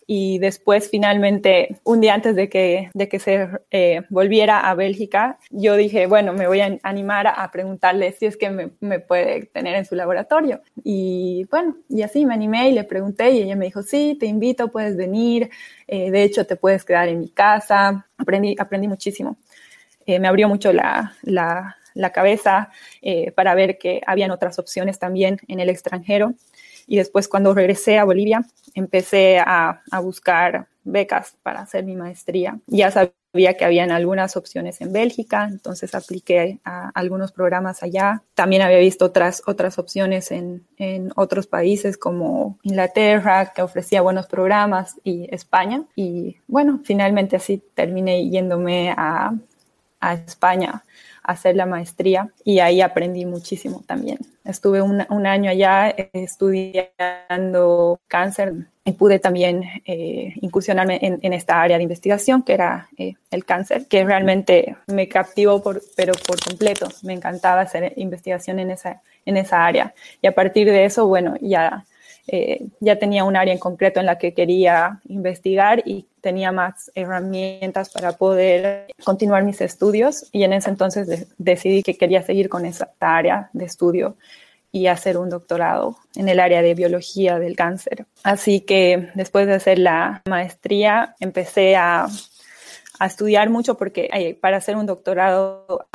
y 0.07 0.39
después 0.39 0.89
finalmente, 0.89 1.81
un 1.83 2.01
día 2.01 2.15
antes 2.15 2.37
de 2.37 2.49
que, 2.49 2.91
de 2.95 3.09
que 3.09 3.19
se 3.19 3.49
eh, 3.73 4.03
volviera 4.09 4.61
a 4.61 4.75
Bélgica, 4.75 5.39
yo 5.51 5.75
dije, 5.75 6.07
bueno, 6.07 6.33
me 6.33 6.47
voy 6.47 6.61
a 6.61 6.79
animar 6.85 7.27
a, 7.27 7.51
preguntarle 7.51 8.13
si 8.13 8.27
es 8.27 8.37
que 8.37 8.51
me, 8.51 8.71
me, 8.81 9.01
puede 9.01 9.47
tener 9.47 9.75
en 9.75 9.85
su 9.85 9.97
laboratorio. 9.97 10.61
Y 10.85 11.47
bueno, 11.51 11.77
y 11.89 12.03
así 12.03 12.25
me 12.25 12.35
animé 12.35 12.71
y 12.71 12.73
le 12.73 12.85
pregunté 12.85 13.31
y 13.31 13.43
ella 13.43 13.57
me 13.57 13.67
dijo, 13.67 13.83
sí, 13.83 14.17
te 14.19 14.27
invito, 14.27 14.69
puedes 14.69 14.97
venir, 14.97 15.51
eh, 15.89 16.11
de 16.11 16.23
hecho 16.23 16.47
te 16.47 16.55
puedes 16.55 16.85
quedar 16.85 17.09
en 17.09 17.19
mi 17.21 17.31
casa. 17.31 18.07
Aprendí, 18.17 18.55
aprendí 18.59 18.87
muchísimo. 18.87 19.37
Eh, 20.07 20.19
me 20.19 20.29
abrió 20.29 20.49
mucho 20.49 20.73
la, 20.73 21.15
la, 21.23 21.77
cabeza 22.13 22.71
para 23.35 23.55
ver 23.55 23.79
que 23.79 24.01
habían 24.07 24.31
otras 24.31 24.59
opciones 24.59 24.99
también 24.99 25.39
en 25.49 25.61
el 25.61 25.69
extranjero. 25.69 26.35
Y 26.87 26.97
después 26.97 27.27
cuando 27.29 27.53
regresé 27.53 27.99
a 27.99 28.05
Bolivia, 28.05 28.45
empecé 28.75 29.39
a, 29.39 29.83
buscar 30.03 30.69
becas 30.85 31.37
para 31.43 31.61
hacer 31.61 31.85
mi 31.85 31.97
maestría. 31.97 32.61
Ya 32.69 32.93
sabía 32.93 33.55
que 33.55 33.65
habían 33.65 33.91
algunas 33.91 34.37
opciones 34.37 34.81
en 34.81 34.93
Bélgica, 34.93 35.49
entonces 35.51 35.95
apliqué 35.95 36.61
a 36.65 36.91
algunos 36.95 37.33
programas 37.33 37.83
allá. 37.83 38.23
También 38.35 38.63
había 38.63 38.79
visto 38.79 39.07
otras, 39.07 39.43
otras 39.47 39.79
opciones 39.79 40.31
en, 40.31 40.65
en 40.77 41.11
otros 41.17 41.49
países 41.49 41.99
como 41.99 42.59
Inglaterra, 42.63 43.53
que 43.53 43.63
ofrecía 43.63 44.01
buenos 44.01 44.27
programas, 44.27 44.95
y 45.03 45.27
España. 45.35 45.85
Y 45.97 46.37
bueno, 46.47 46.81
finalmente 46.85 47.35
así 47.35 47.61
terminé 47.75 48.29
yéndome 48.29 48.95
a, 48.97 49.35
a 50.01 50.15
España 50.15 50.85
a 51.23 51.33
hacer 51.33 51.57
la 51.57 51.67
maestría 51.67 52.31
y 52.45 52.61
ahí 52.61 52.81
aprendí 52.81 53.25
muchísimo 53.27 53.83
también. 53.87 54.19
Estuve 54.45 54.81
un, 54.81 55.27
año 55.27 55.51
allá 55.51 55.95
estudiando 56.13 57.99
cáncer 58.07 58.55
y 58.85 58.93
pude 58.93 59.19
también 59.19 59.65
eh, 59.85 60.35
incursionarme 60.41 61.01
en, 61.03 61.33
esta 61.33 61.61
área 61.61 61.77
de 61.77 61.83
investigación 61.83 62.45
que 62.45 62.53
era 62.53 62.89
eh, 62.97 63.15
el 63.33 63.45
cáncer, 63.45 63.87
que 63.89 64.05
realmente 64.05 64.77
me 64.87 65.09
captivó, 65.09 65.61
pero 65.97 66.13
por 66.25 66.41
completo. 66.41 66.87
Me 67.03 67.13
encantaba 67.13 67.63
hacer 67.63 67.93
investigación 67.97 68.61
en 68.61 68.71
esa, 68.71 69.03
en 69.25 69.37
esa 69.37 69.67
área. 69.67 69.93
Y 70.23 70.29
a 70.29 70.35
partir 70.37 70.69
de 70.69 70.85
eso, 70.85 71.09
bueno, 71.09 71.35
ya, 71.41 71.85
eh, 72.29 72.69
ya 72.79 72.97
tenía 72.97 73.25
un 73.25 73.35
área 73.35 73.53
en 73.53 73.59
concreto 73.59 73.99
en 73.99 74.07
la 74.07 74.19
que 74.19 74.33
quería 74.35 75.01
investigar 75.09 75.83
y 75.85 76.07
tenía 76.27 76.51
más 76.51 76.91
herramientas 76.97 77.89
para 77.91 78.11
poder 78.11 78.89
continuar 79.05 79.45
mis 79.45 79.61
estudios. 79.61 80.27
Y 80.33 80.43
en 80.43 80.55
ese 80.55 80.71
entonces 80.71 81.07
de, 81.07 81.29
decidí 81.39 81.85
que 81.85 81.97
quería 81.97 82.25
seguir 82.25 82.49
con 82.49 82.67
esa 82.67 82.91
área 82.99 83.49
de 83.53 83.65
estudio 83.65 84.17
y 84.73 84.89
hacer 84.89 85.19
un 85.19 85.31
doctorado 85.31 85.97
en 86.17 86.29
el 86.29 86.41
área 86.41 86.63
de 86.63 86.75
biología 86.75 87.39
del 87.39 87.55
cáncer. 87.55 88.07
Así 88.25 88.61
que 88.61 89.09
después 89.15 89.47
de 89.47 89.55
hacer 89.55 89.79
la 89.79 90.23
maestría 90.29 91.15
empecé 91.21 91.77
a, 91.77 92.09
a 92.99 93.07
estudiar 93.07 93.49
mucho 93.49 93.77
porque 93.77 94.11
eh, 94.13 94.35
para 94.35 94.57
hacer 94.57 94.75
un 94.75 94.87
doctorado 94.87 95.87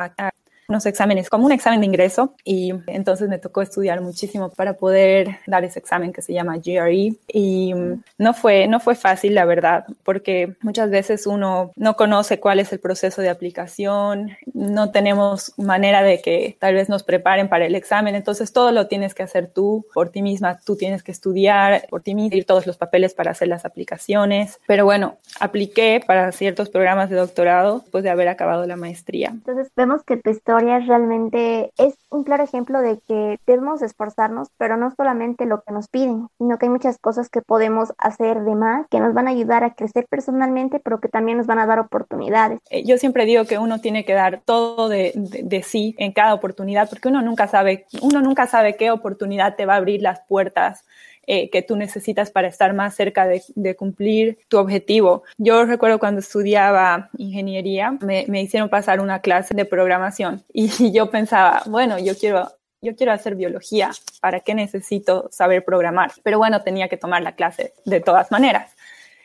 unos 0.72 0.86
exámenes, 0.86 1.28
como 1.28 1.46
un 1.46 1.52
examen 1.52 1.80
de 1.80 1.86
ingreso, 1.86 2.34
y 2.44 2.72
entonces 2.86 3.28
me 3.28 3.38
tocó 3.38 3.62
estudiar 3.62 4.00
muchísimo 4.00 4.50
para 4.50 4.74
poder 4.74 5.38
dar 5.46 5.64
ese 5.64 5.78
examen 5.78 6.12
que 6.12 6.22
se 6.22 6.32
llama 6.32 6.56
GRE. 6.56 7.14
Y 7.28 7.74
no 8.18 8.34
fue, 8.34 8.66
no 8.68 8.80
fue 8.80 8.94
fácil, 8.94 9.34
la 9.34 9.44
verdad, 9.44 9.84
porque 10.02 10.54
muchas 10.62 10.90
veces 10.90 11.26
uno 11.26 11.72
no 11.76 11.94
conoce 11.94 12.40
cuál 12.40 12.58
es 12.58 12.72
el 12.72 12.80
proceso 12.80 13.20
de 13.20 13.28
aplicación, 13.28 14.30
no 14.54 14.90
tenemos 14.90 15.52
manera 15.58 16.02
de 16.02 16.22
que 16.22 16.56
tal 16.58 16.74
vez 16.74 16.88
nos 16.88 17.02
preparen 17.02 17.48
para 17.48 17.66
el 17.66 17.74
examen, 17.74 18.14
entonces 18.14 18.52
todo 18.52 18.72
lo 18.72 18.86
tienes 18.86 19.14
que 19.14 19.22
hacer 19.22 19.48
tú 19.48 19.84
por 19.92 20.08
ti 20.08 20.22
misma, 20.22 20.58
tú 20.64 20.76
tienes 20.76 21.02
que 21.02 21.12
estudiar 21.12 21.86
por 21.90 22.00
ti 22.02 22.14
misma, 22.14 22.36
ir 22.36 22.46
todos 22.46 22.66
los 22.66 22.78
papeles 22.78 23.12
para 23.12 23.32
hacer 23.32 23.48
las 23.48 23.64
aplicaciones. 23.64 24.58
Pero 24.66 24.84
bueno, 24.84 25.16
apliqué 25.38 26.02
para 26.06 26.32
ciertos 26.32 26.70
programas 26.70 27.10
de 27.10 27.16
doctorado 27.16 27.80
después 27.80 28.04
de 28.04 28.10
haber 28.10 28.28
acabado 28.28 28.66
la 28.66 28.76
maestría. 28.76 29.28
Entonces 29.30 29.70
vemos 29.76 30.02
que 30.04 30.16
tu 30.16 30.30
historia 30.30 30.61
realmente 30.62 31.72
es 31.76 31.94
un 32.10 32.24
claro 32.24 32.44
ejemplo 32.44 32.80
de 32.80 32.98
que 33.06 33.38
debemos 33.46 33.82
esforzarnos, 33.82 34.48
pero 34.58 34.76
no 34.76 34.92
solamente 34.96 35.46
lo 35.46 35.62
que 35.62 35.72
nos 35.72 35.88
piden, 35.88 36.28
sino 36.38 36.58
que 36.58 36.66
hay 36.66 36.70
muchas 36.70 36.98
cosas 36.98 37.28
que 37.28 37.42
podemos 37.42 37.92
hacer 37.98 38.42
de 38.42 38.54
más 38.54 38.86
que 38.88 39.00
nos 39.00 39.14
van 39.14 39.28
a 39.28 39.30
ayudar 39.30 39.64
a 39.64 39.74
crecer 39.74 40.06
personalmente, 40.08 40.80
pero 40.80 41.00
que 41.00 41.08
también 41.08 41.38
nos 41.38 41.46
van 41.46 41.58
a 41.58 41.66
dar 41.66 41.78
oportunidades. 41.78 42.60
Eh, 42.70 42.84
yo 42.84 42.98
siempre 42.98 43.24
digo 43.24 43.44
que 43.44 43.58
uno 43.58 43.80
tiene 43.80 44.04
que 44.04 44.14
dar 44.14 44.42
todo 44.44 44.88
de, 44.88 45.12
de, 45.14 45.42
de 45.42 45.62
sí 45.62 45.94
en 45.98 46.12
cada 46.12 46.34
oportunidad, 46.34 46.88
porque 46.88 47.08
uno 47.08 47.22
nunca 47.22 47.46
sabe, 47.46 47.86
uno 48.00 48.20
nunca 48.20 48.46
sabe 48.46 48.76
qué 48.76 48.90
oportunidad 48.90 49.56
te 49.56 49.66
va 49.66 49.74
a 49.74 49.78
abrir 49.78 50.02
las 50.02 50.20
puertas 50.20 50.84
eh, 51.26 51.50
que 51.50 51.62
tú 51.62 51.76
necesitas 51.76 52.30
para 52.30 52.48
estar 52.48 52.74
más 52.74 52.94
cerca 52.94 53.26
de, 53.26 53.42
de, 53.54 53.76
cumplir 53.76 54.38
tu 54.48 54.58
objetivo. 54.58 55.22
Yo 55.38 55.64
recuerdo 55.64 55.98
cuando 55.98 56.20
estudiaba 56.20 57.10
ingeniería, 57.16 57.96
me, 58.00 58.24
me 58.28 58.42
hicieron 58.42 58.68
pasar 58.68 59.00
una 59.00 59.20
clase 59.20 59.54
de 59.54 59.64
programación 59.64 60.44
y 60.52 60.92
yo 60.92 61.10
pensaba, 61.10 61.62
bueno, 61.66 61.98
yo 61.98 62.16
quiero 62.16 62.48
yo 62.82 62.96
quiero 62.96 63.12
hacer 63.12 63.36
biología, 63.36 63.92
¿para 64.20 64.40
qué 64.40 64.56
necesito 64.56 65.28
saber 65.30 65.64
programar? 65.64 66.10
Pero 66.24 66.38
bueno, 66.38 66.62
tenía 66.62 66.88
que 66.88 66.96
tomar 66.96 67.22
la 67.22 67.36
clase 67.36 67.74
de 67.84 68.00
todas 68.00 68.32
maneras. 68.32 68.74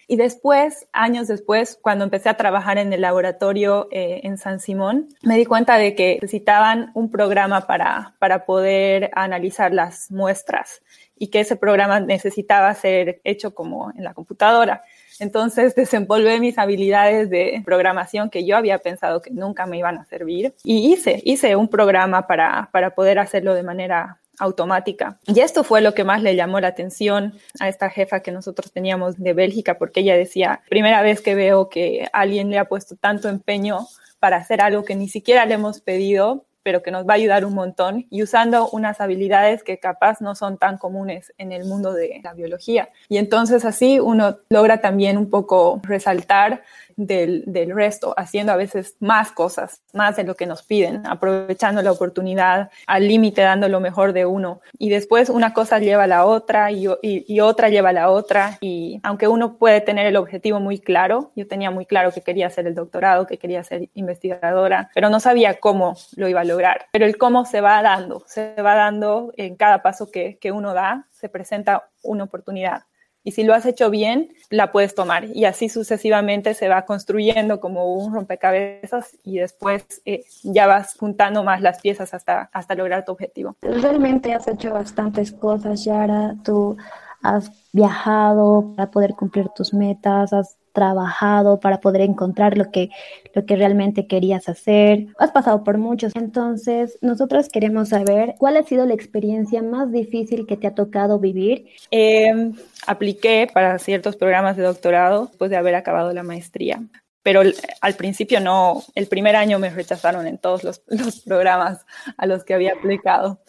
Y 0.10 0.16
después, 0.16 0.88
años 0.94 1.28
después, 1.28 1.78
cuando 1.82 2.06
empecé 2.06 2.30
a 2.30 2.38
trabajar 2.38 2.78
en 2.78 2.94
el 2.94 3.02
laboratorio 3.02 3.90
eh, 3.92 4.22
en 4.24 4.38
San 4.38 4.62
Simón, 4.62 5.10
me 5.22 5.36
di 5.36 5.46
cuenta 5.46 5.78
de 5.78 5.96
que 5.96 6.20
necesitaban 6.22 6.92
un 6.94 7.12
programa 7.12 7.68
para, 7.68 8.16
para 8.20 8.46
poder 8.46 9.10
analizar 9.14 9.74
las 9.74 10.10
muestras 10.10 10.82
y 11.20 11.28
que 11.28 11.40
ese 11.40 11.56
programa 11.56 12.00
necesitaba 12.00 12.74
ser 12.74 13.22
hecho 13.24 13.54
como 13.54 13.92
en 13.96 14.04
la 14.04 14.14
computadora. 14.14 14.84
Entonces 15.20 15.76
desenvolvé 15.76 16.40
mis 16.40 16.58
habilidades 16.58 17.30
de 17.30 17.62
programación 17.66 18.30
que 18.30 18.46
yo 18.46 18.58
había 18.58 18.78
pensado 18.80 19.22
que 19.22 19.32
nunca 19.32 19.66
me 19.66 19.78
iban 19.78 19.98
a 19.98 20.06
servir 20.06 20.54
y 20.64 20.92
hice, 20.92 21.22
hice 21.26 21.56
un 21.56 21.68
programa 21.68 22.28
para, 22.28 22.70
para 22.72 22.96
poder 22.96 23.20
hacerlo 23.20 23.54
de 23.54 23.64
manera 23.64 24.20
automática. 24.40 25.20
Y 25.26 25.40
esto 25.40 25.64
fue 25.64 25.82
lo 25.82 25.94
que 25.94 26.04
más 26.04 26.22
le 26.22 26.36
llamó 26.36 26.60
la 26.60 26.68
atención 26.68 27.34
a 27.60 27.70
esta 27.70 27.90
jefa 27.90 28.22
que 28.22 28.32
nosotros 28.32 28.72
teníamos 28.72 29.18
de 29.18 29.34
Bélgica, 29.34 29.78
porque 29.78 30.02
ella 30.02 30.16
decía, 30.16 30.62
primera 30.70 31.02
vez 31.02 31.22
que 31.22 31.36
veo 31.36 31.70
que 31.70 32.08
alguien 32.14 32.50
le 32.50 32.60
ha 32.60 32.66
puesto 32.66 32.96
tanto 32.96 33.30
empeño 33.30 33.88
para 34.20 34.38
hacer 34.38 34.62
algo 34.62 34.84
que 34.84 34.96
ni 34.96 35.10
siquiera 35.10 35.46
le 35.46 35.56
hemos 35.56 35.82
pedido 35.82 36.47
pero 36.68 36.84
que 36.84 36.92
nos 36.92 37.08
va 37.08 37.14
a 37.14 37.16
ayudar 37.16 37.46
un 37.46 37.54
montón 37.54 38.08
y 38.10 38.24
usando 38.24 38.68
unas 38.72 39.00
habilidades 39.00 39.64
que 39.64 39.80
capaz 39.80 40.20
no 40.20 40.36
son 40.36 40.58
tan 40.58 40.78
comunes 40.78 41.32
en 41.38 41.54
el 41.54 41.64
mundo 41.64 41.94
de 41.94 42.20
la 42.22 42.34
biología. 42.34 42.90
Y 43.08 43.20
entonces 43.20 43.64
así 43.64 44.02
uno 44.02 44.40
logra 44.50 44.82
también 44.82 45.18
un 45.18 45.30
poco 45.30 45.80
resaltar 45.82 46.64
del, 46.98 47.44
del, 47.46 47.74
resto, 47.74 48.14
haciendo 48.18 48.52
a 48.52 48.56
veces 48.56 48.98
más 49.00 49.32
cosas, 49.32 49.82
más 49.94 50.16
de 50.16 50.24
lo 50.24 50.36
que 50.36 50.48
nos 50.48 50.64
piden, 50.64 51.06
aprovechando 51.06 51.82
la 51.84 51.92
oportunidad 51.92 52.72
al 52.88 53.08
límite, 53.08 53.44
dando 53.44 53.70
lo 53.70 53.80
mejor 53.80 54.14
de 54.14 54.26
uno. 54.26 54.62
Y 54.78 54.90
después 54.90 55.30
una 55.30 55.54
cosa 55.54 55.80
lleva 55.80 56.04
a 56.04 56.08
la 56.08 56.26
otra 56.26 56.72
y, 56.72 56.88
y, 57.02 57.40
otra 57.40 57.70
lleva 57.70 57.90
a 57.90 57.94
la 57.94 58.10
otra. 58.10 58.58
Y 58.62 59.00
aunque 59.04 59.28
uno 59.28 59.58
puede 59.58 59.80
tener 59.80 60.08
el 60.08 60.18
objetivo 60.18 60.60
muy 60.60 60.80
claro, 60.80 61.32
yo 61.36 61.48
tenía 61.48 61.70
muy 61.70 61.86
claro 61.86 62.12
que 62.12 62.22
quería 62.22 62.48
hacer 62.48 62.66
el 62.66 62.76
doctorado, 62.76 63.28
que 63.28 63.38
quería 63.38 63.64
ser 63.64 63.90
investigadora, 63.94 64.90
pero 64.96 65.10
no 65.10 65.20
sabía 65.20 65.60
cómo 65.60 65.96
lo 66.16 66.28
iba 66.28 66.42
a 66.42 66.46
lograr. 66.46 66.88
Pero 66.92 67.06
el 67.06 67.18
cómo 67.18 67.46
se 67.46 67.62
va 67.62 67.82
dando, 67.84 68.24
se 68.26 68.56
va 68.56 68.76
dando 68.76 69.32
en 69.38 69.56
cada 69.56 69.84
paso 69.84 70.10
que, 70.10 70.38
que 70.40 70.52
uno 70.52 70.74
da, 70.74 71.06
se 71.12 71.30
presenta 71.30 71.88
una 72.02 72.24
oportunidad 72.24 72.84
y 73.28 73.32
si 73.32 73.44
lo 73.44 73.54
has 73.54 73.66
hecho 73.66 73.90
bien, 73.90 74.30
la 74.50 74.72
puedes 74.72 74.96
tomar 74.96 75.26
y 75.26 75.44
así 75.44 75.68
sucesivamente 75.68 76.54
se 76.54 76.70
va 76.70 76.86
construyendo 76.86 77.60
como 77.60 77.94
un 77.94 78.14
rompecabezas 78.14 79.18
y 79.22 79.40
después 79.40 79.84
eh, 80.06 80.24
ya 80.44 80.66
vas 80.66 80.96
juntando 80.98 81.44
más 81.44 81.60
las 81.60 81.82
piezas 81.82 82.14
hasta, 82.14 82.50
hasta 82.54 82.76
lograr 82.76 83.04
tu 83.04 83.12
objetivo. 83.12 83.58
Realmente 83.62 84.34
has 84.34 84.48
hecho 84.48 84.72
bastantes 84.72 85.34
cosas, 85.34 85.84
Yara. 85.84 86.36
Tú 86.46 86.78
has 87.22 87.52
viajado 87.74 88.74
para 88.78 88.92
poder 88.92 89.12
cumplir 89.12 89.50
tus 89.50 89.74
metas, 89.74 90.32
has 90.32 90.56
trabajado 90.78 91.60
para 91.60 91.80
poder 91.80 92.02
encontrar 92.02 92.56
lo 92.56 92.70
que, 92.70 92.92
lo 93.34 93.48
que 93.48 93.56
realmente 93.56 94.06
querías 94.06 94.48
hacer. 94.48 95.08
Has 95.18 95.32
pasado 95.32 95.64
por 95.64 95.80
muchos. 95.80 96.16
Entonces, 96.16 97.00
nosotros 97.02 97.50
queremos 97.50 97.90
saber 97.90 98.36
cuál 98.38 98.58
ha 98.58 98.64
sido 98.64 98.86
la 98.86 98.94
experiencia 98.94 99.64
más 99.64 99.92
difícil 99.92 100.46
que 100.46 100.56
te 100.56 100.68
ha 100.68 100.76
tocado 100.76 101.18
vivir. 101.18 101.66
Eh, 101.90 102.52
apliqué 102.86 103.48
para 103.52 103.80
ciertos 103.80 104.16
programas 104.18 104.56
de 104.56 104.64
doctorado 104.64 105.26
después 105.26 105.50
de 105.50 105.58
haber 105.58 105.74
acabado 105.74 106.14
la 106.14 106.22
maestría 106.22 106.80
pero 107.24 107.42
al 107.82 107.94
principio 107.96 108.40
no, 108.40 108.84
el 108.96 109.08
primer 109.08 109.36
año 109.36 109.60
me 109.60 109.70
rechazaron 109.70 110.28
en 110.28 110.38
todos 110.38 110.64
los, 110.64 110.82
los, 110.88 111.20
programas 111.24 111.86
a 112.16 112.26
los 112.26 112.46
que 112.46 112.54
había 112.54 112.72
aplicado, 112.72 113.42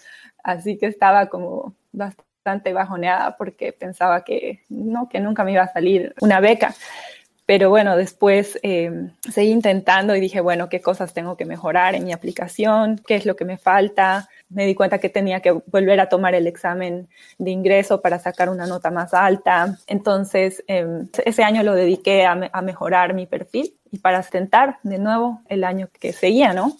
así 0.42 0.76
que 0.76 0.86
estaba 0.86 1.28
como 1.28 1.76
bastante 1.92 2.72
bajoneada 2.72 3.36
porque 3.36 3.72
pensaba 3.72 4.24
que 4.24 4.64
no, 4.68 5.08
que 5.08 5.20
nunca 5.20 5.44
me 5.44 5.52
iba 5.52 5.62
a 5.62 5.72
salir 5.72 6.14
una 6.20 6.40
beca. 6.40 6.74
Pero 7.48 7.70
bueno, 7.70 7.96
después 7.96 8.58
eh, 8.62 9.08
seguí 9.32 9.52
intentando 9.52 10.14
y 10.14 10.20
dije, 10.20 10.42
bueno, 10.42 10.68
¿qué 10.68 10.82
cosas 10.82 11.14
tengo 11.14 11.38
que 11.38 11.46
mejorar 11.46 11.94
en 11.94 12.04
mi 12.04 12.12
aplicación? 12.12 13.00
¿Qué 13.06 13.14
es 13.14 13.24
lo 13.24 13.36
que 13.36 13.46
me 13.46 13.56
falta? 13.56 14.28
Me 14.50 14.66
di 14.66 14.74
cuenta 14.74 14.98
que 14.98 15.08
tenía 15.08 15.40
que 15.40 15.52
volver 15.52 15.98
a 15.98 16.10
tomar 16.10 16.34
el 16.34 16.46
examen 16.46 17.08
de 17.38 17.50
ingreso 17.50 18.02
para 18.02 18.18
sacar 18.18 18.50
una 18.50 18.66
nota 18.66 18.90
más 18.90 19.14
alta. 19.14 19.78
Entonces, 19.86 20.62
eh, 20.68 21.06
ese 21.24 21.42
año 21.42 21.62
lo 21.62 21.74
dediqué 21.74 22.26
a, 22.26 22.34
mejorar 22.60 23.14
mi 23.14 23.24
perfil 23.24 23.72
y 23.90 23.96
para 23.96 24.22
tentar 24.24 24.76
de 24.82 24.98
nuevo 24.98 25.40
el 25.48 25.64
año 25.64 25.88
que 25.98 26.12
seguía, 26.12 26.52
¿no? 26.52 26.76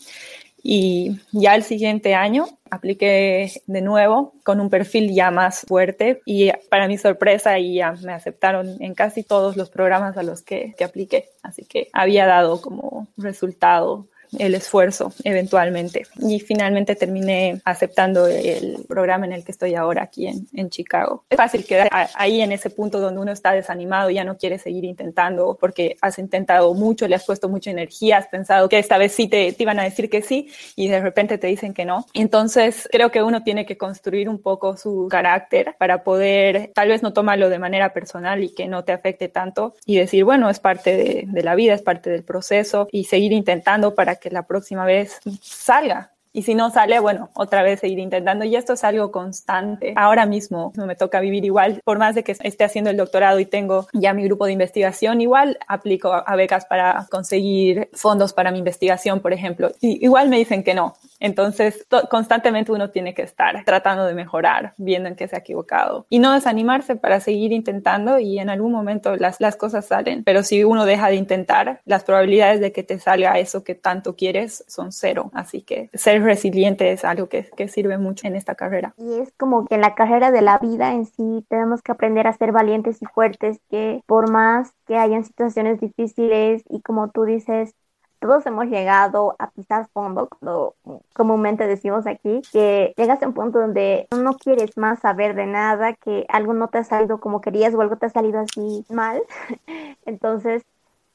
Y 0.62 1.20
ya 1.32 1.54
el 1.54 1.62
siguiente 1.62 2.14
año 2.14 2.46
apliqué 2.70 3.50
de 3.66 3.80
nuevo 3.80 4.34
con 4.44 4.60
un 4.60 4.70
perfil 4.70 5.14
ya 5.14 5.30
más 5.30 5.60
fuerte 5.66 6.20
y 6.26 6.50
para 6.68 6.88
mi 6.88 6.98
sorpresa 6.98 7.58
ya 7.58 7.92
me 7.92 8.12
aceptaron 8.12 8.76
en 8.80 8.94
casi 8.94 9.22
todos 9.22 9.56
los 9.56 9.70
programas 9.70 10.16
a 10.16 10.22
los 10.22 10.42
que, 10.42 10.74
que 10.76 10.84
apliqué. 10.84 11.28
Así 11.42 11.64
que 11.64 11.88
había 11.92 12.26
dado 12.26 12.60
como 12.60 13.06
resultado 13.16 14.08
el 14.38 14.54
esfuerzo 14.54 15.12
eventualmente. 15.24 16.04
Y 16.16 16.40
finalmente 16.40 16.96
terminé 16.96 17.60
aceptando 17.64 18.26
el 18.26 18.84
programa 18.88 19.26
en 19.26 19.32
el 19.32 19.44
que 19.44 19.52
estoy 19.52 19.74
ahora 19.74 20.02
aquí 20.02 20.26
en, 20.26 20.46
en 20.54 20.70
Chicago. 20.70 21.24
Es 21.30 21.36
fácil 21.36 21.64
quedar 21.64 21.88
ahí 21.92 22.40
en 22.40 22.52
ese 22.52 22.70
punto 22.70 23.00
donde 23.00 23.20
uno 23.20 23.32
está 23.32 23.52
desanimado, 23.52 24.10
ya 24.10 24.24
no 24.24 24.36
quiere 24.36 24.58
seguir 24.58 24.84
intentando 24.84 25.56
porque 25.60 25.96
has 26.00 26.18
intentado 26.18 26.74
mucho, 26.74 27.08
le 27.08 27.14
has 27.14 27.24
puesto 27.24 27.48
mucha 27.48 27.70
energía, 27.70 28.18
has 28.18 28.28
pensado 28.28 28.68
que 28.68 28.78
esta 28.78 28.98
vez 28.98 29.12
sí 29.12 29.28
te, 29.28 29.52
te 29.52 29.62
iban 29.62 29.78
a 29.78 29.84
decir 29.84 30.10
que 30.10 30.22
sí 30.22 30.48
y 30.76 30.88
de 30.88 31.00
repente 31.00 31.38
te 31.38 31.46
dicen 31.46 31.74
que 31.74 31.84
no. 31.84 32.06
Entonces 32.14 32.88
creo 32.90 33.10
que 33.10 33.22
uno 33.22 33.42
tiene 33.42 33.66
que 33.66 33.76
construir 33.76 34.28
un 34.28 34.40
poco 34.40 34.76
su 34.76 35.08
carácter 35.10 35.74
para 35.78 36.04
poder 36.04 36.72
tal 36.74 36.88
vez 36.88 37.02
no 37.02 37.12
tomarlo 37.12 37.48
de 37.48 37.58
manera 37.58 37.92
personal 37.92 38.42
y 38.42 38.54
que 38.54 38.66
no 38.66 38.84
te 38.84 38.92
afecte 38.92 39.28
tanto 39.28 39.74
y 39.86 39.96
decir, 39.96 40.24
bueno, 40.24 40.50
es 40.50 40.60
parte 40.60 40.96
de, 40.96 41.24
de 41.26 41.42
la 41.42 41.54
vida, 41.54 41.74
es 41.74 41.82
parte 41.82 42.10
del 42.10 42.24
proceso 42.24 42.88
y 42.92 43.04
seguir 43.04 43.32
intentando 43.32 43.94
para 43.94 44.16
que 44.18 44.30
la 44.30 44.46
próxima 44.46 44.84
vez 44.84 45.20
salga. 45.40 46.12
Y 46.32 46.42
si 46.42 46.54
no 46.54 46.70
sale, 46.70 47.00
bueno, 47.00 47.30
otra 47.34 47.62
vez 47.62 47.80
seguir 47.80 47.98
intentando. 47.98 48.44
Y 48.44 48.54
esto 48.54 48.74
es 48.74 48.84
algo 48.84 49.10
constante. 49.10 49.94
Ahora 49.96 50.26
mismo 50.26 50.72
me 50.76 50.94
toca 50.94 51.20
vivir 51.20 51.44
igual, 51.44 51.80
por 51.84 51.98
más 51.98 52.14
de 52.14 52.22
que 52.22 52.36
esté 52.40 52.64
haciendo 52.64 52.90
el 52.90 52.96
doctorado 52.96 53.40
y 53.40 53.46
tengo 53.46 53.88
ya 53.92 54.12
mi 54.12 54.22
grupo 54.24 54.46
de 54.46 54.52
investigación, 54.52 55.20
igual 55.20 55.58
aplico 55.66 56.12
a 56.12 56.36
becas 56.36 56.66
para 56.66 57.06
conseguir 57.10 57.88
fondos 57.92 58.32
para 58.32 58.50
mi 58.52 58.58
investigación, 58.58 59.20
por 59.20 59.32
ejemplo. 59.32 59.72
Igual 59.80 60.28
me 60.28 60.38
dicen 60.38 60.62
que 60.62 60.74
no. 60.74 60.94
Entonces, 61.20 61.86
constantemente 62.10 62.72
uno 62.72 62.90
tiene 62.90 63.14
que 63.14 63.22
estar 63.22 63.64
tratando 63.64 64.06
de 64.06 64.14
mejorar, 64.14 64.74
viendo 64.76 65.08
en 65.08 65.16
qué 65.16 65.28
se 65.28 65.36
ha 65.36 65.40
equivocado 65.40 66.06
y 66.08 66.18
no 66.18 66.32
desanimarse 66.32 66.96
para 66.96 67.20
seguir 67.20 67.52
intentando 67.52 68.18
y 68.18 68.38
en 68.38 68.50
algún 68.50 68.72
momento 68.72 69.16
las, 69.16 69.40
las 69.40 69.56
cosas 69.56 69.86
salen. 69.86 70.24
Pero 70.24 70.42
si 70.42 70.64
uno 70.64 70.84
deja 70.84 71.08
de 71.08 71.16
intentar, 71.16 71.80
las 71.84 72.04
probabilidades 72.04 72.60
de 72.60 72.72
que 72.72 72.82
te 72.82 72.98
salga 72.98 73.38
eso 73.38 73.64
que 73.64 73.74
tanto 73.74 74.16
quieres 74.16 74.64
son 74.68 74.92
cero. 74.92 75.30
Así 75.34 75.62
que 75.62 75.90
ser 75.94 76.22
resiliente 76.22 76.92
es 76.92 77.04
algo 77.04 77.28
que, 77.28 77.48
que 77.56 77.68
sirve 77.68 77.98
mucho 77.98 78.26
en 78.26 78.36
esta 78.36 78.54
carrera. 78.54 78.94
Y 78.96 79.20
es 79.20 79.32
como 79.36 79.66
que 79.66 79.74
en 79.74 79.80
la 79.80 79.94
carrera 79.94 80.30
de 80.30 80.42
la 80.42 80.58
vida 80.58 80.92
en 80.92 81.06
sí 81.06 81.44
tenemos 81.48 81.82
que 81.82 81.92
aprender 81.92 82.26
a 82.26 82.32
ser 82.32 82.52
valientes 82.52 83.02
y 83.02 83.06
fuertes, 83.06 83.60
que 83.70 84.02
por 84.06 84.30
más 84.30 84.72
que 84.86 84.96
hayan 84.96 85.24
situaciones 85.24 85.80
difíciles 85.80 86.62
y 86.68 86.80
como 86.80 87.10
tú 87.10 87.24
dices, 87.24 87.74
todos 88.20 88.44
hemos 88.46 88.66
llegado 88.66 89.36
a 89.38 89.50
pisar 89.50 89.88
fondo, 89.92 90.28
como 90.28 90.74
comúnmente 91.14 91.66
decimos 91.66 92.06
aquí, 92.06 92.42
que 92.52 92.94
llegas 92.96 93.22
a 93.22 93.26
un 93.26 93.34
punto 93.34 93.58
donde 93.60 94.08
no 94.16 94.34
quieres 94.34 94.76
más 94.76 95.00
saber 95.00 95.34
de 95.34 95.46
nada, 95.46 95.94
que 95.94 96.26
algo 96.28 96.52
no 96.54 96.68
te 96.68 96.78
ha 96.78 96.84
salido 96.84 97.20
como 97.20 97.40
querías 97.40 97.74
o 97.74 97.80
algo 97.80 97.96
te 97.96 98.06
ha 98.06 98.10
salido 98.10 98.40
así 98.40 98.84
mal. 98.90 99.22
Entonces 100.06 100.64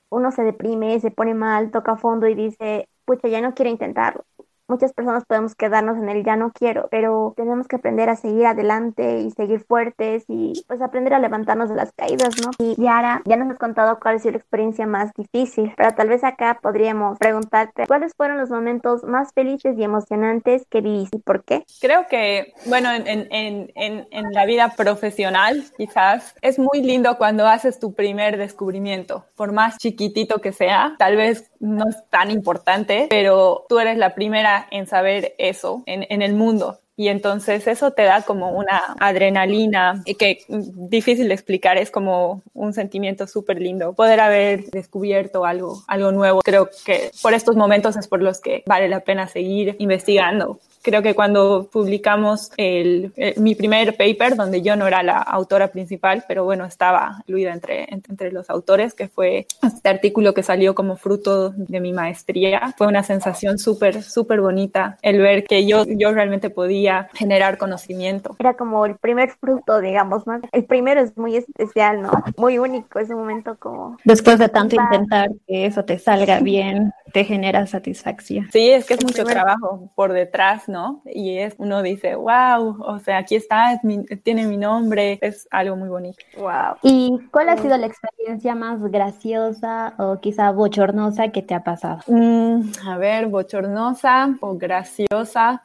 uno 0.09 0.31
se 0.31 0.43
deprime, 0.43 0.99
se 0.99 1.11
pone 1.11 1.33
mal, 1.33 1.71
toca 1.71 1.97
fondo 1.97 2.27
y 2.27 2.35
dice, 2.35 2.87
pucha, 3.05 3.27
ya 3.27 3.41
no 3.41 3.53
quiero 3.53 3.71
intentarlo 3.71 4.23
muchas 4.67 4.93
personas 4.93 5.25
podemos 5.25 5.55
quedarnos 5.55 5.97
en 5.97 6.09
el 6.09 6.23
ya 6.23 6.35
no 6.35 6.51
quiero, 6.51 6.87
pero 6.89 7.33
tenemos 7.35 7.67
que 7.67 7.75
aprender 7.75 8.09
a 8.09 8.15
seguir 8.15 8.45
adelante 8.45 9.19
y 9.19 9.31
seguir 9.31 9.63
fuertes 9.65 10.23
y 10.27 10.63
pues 10.67 10.81
aprender 10.81 11.13
a 11.13 11.19
levantarnos 11.19 11.69
de 11.69 11.75
las 11.75 11.91
caídas, 11.93 12.35
¿no? 12.41 12.51
Y 12.59 12.81
Yara, 12.81 13.21
ya 13.25 13.35
nos 13.35 13.49
has 13.51 13.57
contado 13.57 13.99
cuál 13.99 14.15
ha 14.15 14.19
sido 14.19 14.33
la 14.33 14.37
experiencia 14.37 14.87
más 14.87 15.11
difícil, 15.13 15.73
pero 15.75 15.91
tal 15.91 16.09
vez 16.09 16.23
acá 16.23 16.59
podríamos 16.61 17.17
preguntarte 17.19 17.85
cuáles 17.87 18.13
fueron 18.15 18.37
los 18.37 18.49
momentos 18.49 19.03
más 19.03 19.33
felices 19.33 19.77
y 19.77 19.83
emocionantes 19.83 20.65
que 20.69 20.81
viviste 20.81 21.17
y 21.17 21.21
por 21.21 21.43
qué. 21.43 21.65
Creo 21.81 22.07
que, 22.07 22.53
bueno, 22.65 22.91
en, 22.91 23.07
en, 23.07 23.71
en, 23.75 24.07
en 24.11 24.31
la 24.31 24.45
vida 24.45 24.73
profesional 24.75 25.63
quizás 25.77 26.35
es 26.41 26.59
muy 26.59 26.81
lindo 26.81 27.17
cuando 27.17 27.47
haces 27.47 27.79
tu 27.79 27.93
primer 27.93 28.37
descubrimiento, 28.37 29.25
por 29.35 29.51
más 29.51 29.77
chiquitito 29.77 30.39
que 30.39 30.51
sea, 30.51 30.95
tal 30.97 31.15
vez 31.15 31.51
no 31.59 31.87
es 31.89 31.97
tan 32.09 32.31
importante, 32.31 33.07
pero 33.09 33.65
tú 33.69 33.79
eres 33.79 33.97
la 33.97 34.15
primera 34.15 34.52
en 34.71 34.87
saber 34.87 35.35
eso 35.37 35.83
en, 35.85 36.05
en 36.09 36.21
el 36.21 36.33
mundo. 36.33 36.82
Y 36.95 37.07
entonces 37.07 37.67
eso 37.67 37.91
te 37.91 38.03
da 38.03 38.21
como 38.21 38.51
una 38.51 38.95
adrenalina 38.99 40.03
que 40.19 40.39
difícil 40.47 41.27
de 41.27 41.33
explicar, 41.33 41.77
es 41.77 41.89
como 41.89 42.43
un 42.53 42.73
sentimiento 42.73 43.25
súper 43.25 43.59
lindo. 43.59 43.93
Poder 43.93 44.19
haber 44.19 44.65
descubierto 44.65 45.45
algo, 45.45 45.83
algo 45.87 46.11
nuevo. 46.11 46.41
Creo 46.41 46.69
que 46.85 47.11
por 47.21 47.33
estos 47.33 47.55
momentos 47.55 47.95
es 47.97 48.07
por 48.07 48.21
los 48.21 48.39
que 48.39 48.63
vale 48.67 48.89
la 48.89 48.99
pena 48.99 49.27
seguir 49.27 49.75
investigando 49.79 50.59
creo 50.83 51.01
que 51.01 51.15
cuando 51.15 51.69
publicamos 51.71 52.51
el, 52.57 53.11
el, 53.15 53.41
mi 53.41 53.55
primer 53.55 53.95
paper, 53.95 54.35
donde 54.35 54.61
yo 54.61 54.75
no 54.75 54.85
era 54.85 55.01
la 55.01 55.17
autora 55.17 55.69
principal, 55.69 56.25
pero 56.27 56.43
bueno, 56.43 56.65
estaba 56.65 57.15
incluida 57.21 57.53
entre, 57.53 57.87
entre 57.89 58.31
los 58.31 58.49
autores, 58.49 58.93
que 58.93 59.07
fue 59.07 59.47
este 59.63 59.89
artículo 59.89 60.33
que 60.33 60.43
salió 60.43 60.75
como 60.75 60.97
fruto 60.97 61.51
de 61.51 61.79
mi 61.79 61.93
maestría, 61.93 62.73
fue 62.77 62.87
una 62.87 63.01
sensación 63.01 63.57
súper, 63.57 64.03
súper 64.03 64.41
bonita 64.41 64.97
el 65.01 65.19
ver 65.19 65.45
que 65.45 65.65
yo, 65.65 65.85
yo 65.87 66.11
realmente 66.11 66.49
podía 66.49 66.82
generar 67.13 67.57
conocimiento. 67.57 68.35
Era 68.39 68.55
como 68.55 68.85
el 68.85 68.95
primer 68.95 69.31
fruto, 69.31 69.79
digamos, 69.79 70.27
¿no? 70.27 70.39
El 70.51 70.65
primero 70.65 71.01
es 71.01 71.17
muy 71.17 71.35
especial, 71.35 72.01
¿no? 72.01 72.11
Muy 72.37 72.57
único, 72.57 72.99
ese 72.99 73.15
momento 73.15 73.57
como... 73.59 73.97
Después 74.03 74.39
de 74.39 74.49
tanto 74.49 74.75
intentar 74.75 75.29
que 75.47 75.65
eso 75.65 75.85
te 75.85 75.99
salga 75.99 76.39
bien, 76.39 76.93
te 77.13 77.23
genera 77.23 77.65
satisfacción. 77.67 78.49
Sí, 78.51 78.71
es 78.71 78.85
que 78.85 78.95
es 78.95 79.03
mucho 79.03 79.23
trabajo 79.23 79.89
por 79.95 80.13
detrás, 80.13 80.67
¿no? 80.67 81.01
Y 81.05 81.37
es, 81.37 81.55
uno 81.57 81.81
dice, 81.81 82.15
wow, 82.15 82.81
o 82.81 82.99
sea, 82.99 83.19
aquí 83.19 83.35
está, 83.35 83.79
mi, 83.83 84.03
tiene 84.05 84.45
mi 84.45 84.57
nombre, 84.57 85.19
es 85.21 85.47
algo 85.51 85.75
muy 85.75 85.89
bonito. 85.89 86.17
Wow. 86.37 86.77
¿Y 86.81 87.19
cuál 87.31 87.49
ha 87.49 87.57
sido 87.57 87.77
la 87.77 87.87
experiencia 87.87 88.55
más 88.55 88.81
graciosa 88.81 89.93
o 89.97 90.19
quizá 90.19 90.51
bochornosa 90.51 91.29
que 91.29 91.41
te 91.41 91.53
ha 91.53 91.63
pasado? 91.63 91.99
Mm, 92.07 92.61
a 92.87 92.97
ver, 92.97 93.27
bochornosa 93.27 94.35
o 94.41 94.57
graciosa, 94.57 95.63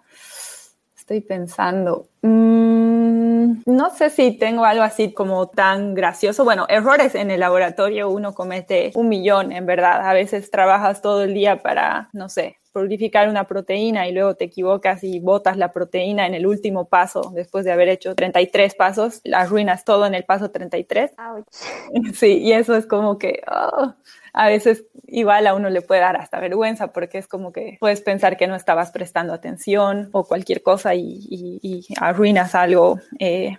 estoy 1.08 1.22
pensando. 1.22 2.06
Mm, 2.20 3.62
no 3.64 3.90
sé 3.96 4.10
si 4.10 4.32
tengo 4.32 4.66
algo 4.66 4.82
así 4.82 5.14
como 5.14 5.48
tan 5.48 5.94
gracioso. 5.94 6.44
Bueno, 6.44 6.66
errores 6.68 7.14
en 7.14 7.30
el 7.30 7.40
laboratorio 7.40 8.10
uno 8.10 8.34
comete 8.34 8.92
un 8.94 9.08
millón, 9.08 9.52
en 9.52 9.64
verdad. 9.64 10.06
A 10.06 10.12
veces 10.12 10.50
trabajas 10.50 11.00
todo 11.00 11.22
el 11.22 11.32
día 11.32 11.62
para, 11.62 12.10
no 12.12 12.28
sé, 12.28 12.58
purificar 12.72 13.30
una 13.30 13.44
proteína 13.44 14.06
y 14.06 14.12
luego 14.12 14.34
te 14.34 14.44
equivocas 14.44 15.02
y 15.02 15.18
botas 15.18 15.56
la 15.56 15.72
proteína 15.72 16.26
en 16.26 16.34
el 16.34 16.46
último 16.46 16.88
paso 16.88 17.32
después 17.34 17.64
de 17.64 17.72
haber 17.72 17.88
hecho 17.88 18.14
33 18.14 18.74
pasos, 18.74 19.22
las 19.24 19.46
arruinas 19.46 19.86
todo 19.86 20.04
en 20.04 20.14
el 20.14 20.24
paso 20.24 20.50
33. 20.50 21.12
Ouch. 21.16 21.46
Sí, 22.14 22.38
y 22.38 22.52
eso 22.52 22.76
es 22.76 22.84
como 22.86 23.18
que 23.18 23.40
oh, 23.50 23.94
a 24.32 24.48
veces 24.48 24.84
igual 25.06 25.46
a 25.46 25.54
uno 25.54 25.70
le 25.70 25.82
puede 25.82 26.00
dar 26.00 26.16
hasta 26.16 26.40
vergüenza 26.40 26.92
porque 26.92 27.18
es 27.18 27.28
como 27.28 27.52
que 27.52 27.76
puedes 27.80 28.00
pensar 28.00 28.36
que 28.36 28.46
no 28.46 28.54
estabas 28.54 28.90
prestando 28.90 29.32
atención 29.32 30.10
o 30.12 30.24
cualquier 30.24 30.62
cosa 30.62 30.94
y, 30.94 31.26
y, 31.30 31.86
arruinas 32.00 32.54
algo. 32.54 33.00
Eh, 33.18 33.56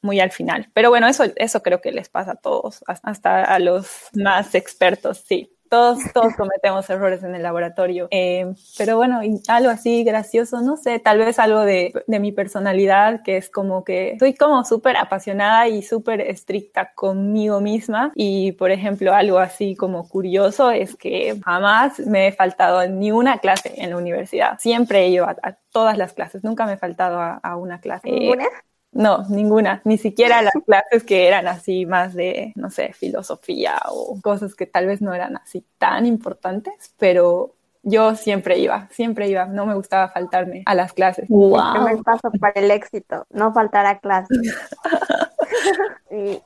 muy 0.00 0.20
al 0.20 0.30
final. 0.30 0.70
Pero 0.74 0.90
bueno, 0.90 1.08
eso, 1.08 1.24
eso 1.36 1.62
creo 1.62 1.80
que 1.80 1.90
les 1.90 2.08
pasa 2.08 2.32
a 2.32 2.36
todos, 2.36 2.84
hasta 2.86 3.42
a 3.42 3.58
los 3.58 3.88
más 4.14 4.54
expertos, 4.54 5.24
sí. 5.26 5.57
Todos, 5.68 5.98
todos 6.12 6.34
cometemos 6.34 6.88
errores 6.90 7.22
en 7.22 7.34
el 7.34 7.42
laboratorio. 7.42 8.08
Eh, 8.10 8.52
pero 8.76 8.96
bueno, 8.96 9.20
algo 9.48 9.70
así 9.70 10.04
gracioso, 10.04 10.60
no 10.60 10.76
sé, 10.76 10.98
tal 10.98 11.18
vez 11.18 11.38
algo 11.38 11.60
de, 11.60 11.92
de 12.06 12.20
mi 12.20 12.32
personalidad, 12.32 13.22
que 13.22 13.36
es 13.36 13.50
como 13.50 13.84
que 13.84 14.16
soy 14.18 14.34
como 14.34 14.64
súper 14.64 14.96
apasionada 14.96 15.68
y 15.68 15.82
súper 15.82 16.20
estricta 16.20 16.92
conmigo 16.94 17.60
misma. 17.60 18.12
Y 18.14 18.52
por 18.52 18.70
ejemplo, 18.70 19.14
algo 19.14 19.38
así 19.38 19.76
como 19.76 20.08
curioso 20.08 20.70
es 20.70 20.96
que 20.96 21.38
jamás 21.44 21.98
me 22.00 22.28
he 22.28 22.32
faltado 22.32 22.86
ni 22.88 23.12
una 23.12 23.38
clase 23.38 23.74
en 23.76 23.90
la 23.90 23.96
universidad. 23.96 24.58
Siempre 24.58 25.04
he 25.04 25.08
ido 25.08 25.26
a, 25.26 25.36
todas 25.70 25.98
las 25.98 26.12
clases, 26.14 26.42
nunca 26.44 26.66
me 26.66 26.74
he 26.74 26.76
faltado 26.76 27.20
a, 27.20 27.34
a 27.34 27.56
una 27.56 27.80
clase. 27.80 28.10
¿Ninguna? 28.10 28.46
No, 28.92 29.24
ninguna, 29.28 29.82
ni 29.84 29.98
siquiera 29.98 30.42
las 30.42 30.54
clases 30.66 31.04
que 31.04 31.26
eran 31.28 31.46
así 31.46 31.86
más 31.86 32.14
de, 32.14 32.52
no 32.56 32.70
sé, 32.70 32.92
filosofía 32.92 33.78
o 33.90 34.20
cosas 34.22 34.54
que 34.54 34.66
tal 34.66 34.86
vez 34.86 35.02
no 35.02 35.12
eran 35.12 35.36
así 35.36 35.64
tan 35.78 36.06
importantes, 36.06 36.94
pero 36.98 37.54
yo 37.82 38.14
siempre 38.14 38.58
iba, 38.58 38.88
siempre 38.90 39.28
iba, 39.28 39.46
no 39.46 39.66
me 39.66 39.74
gustaba 39.74 40.08
faltarme 40.08 40.62
a 40.66 40.74
las 40.74 40.92
clases. 40.92 41.28
Wow. 41.28 41.56
El 41.56 41.72
primer 41.72 42.02
paso 42.02 42.30
para 42.40 42.60
el 42.60 42.70
éxito, 42.70 43.26
no 43.30 43.52
faltar 43.52 43.86
a 43.86 43.98
clases. 43.98 44.38
y, 46.10 46.40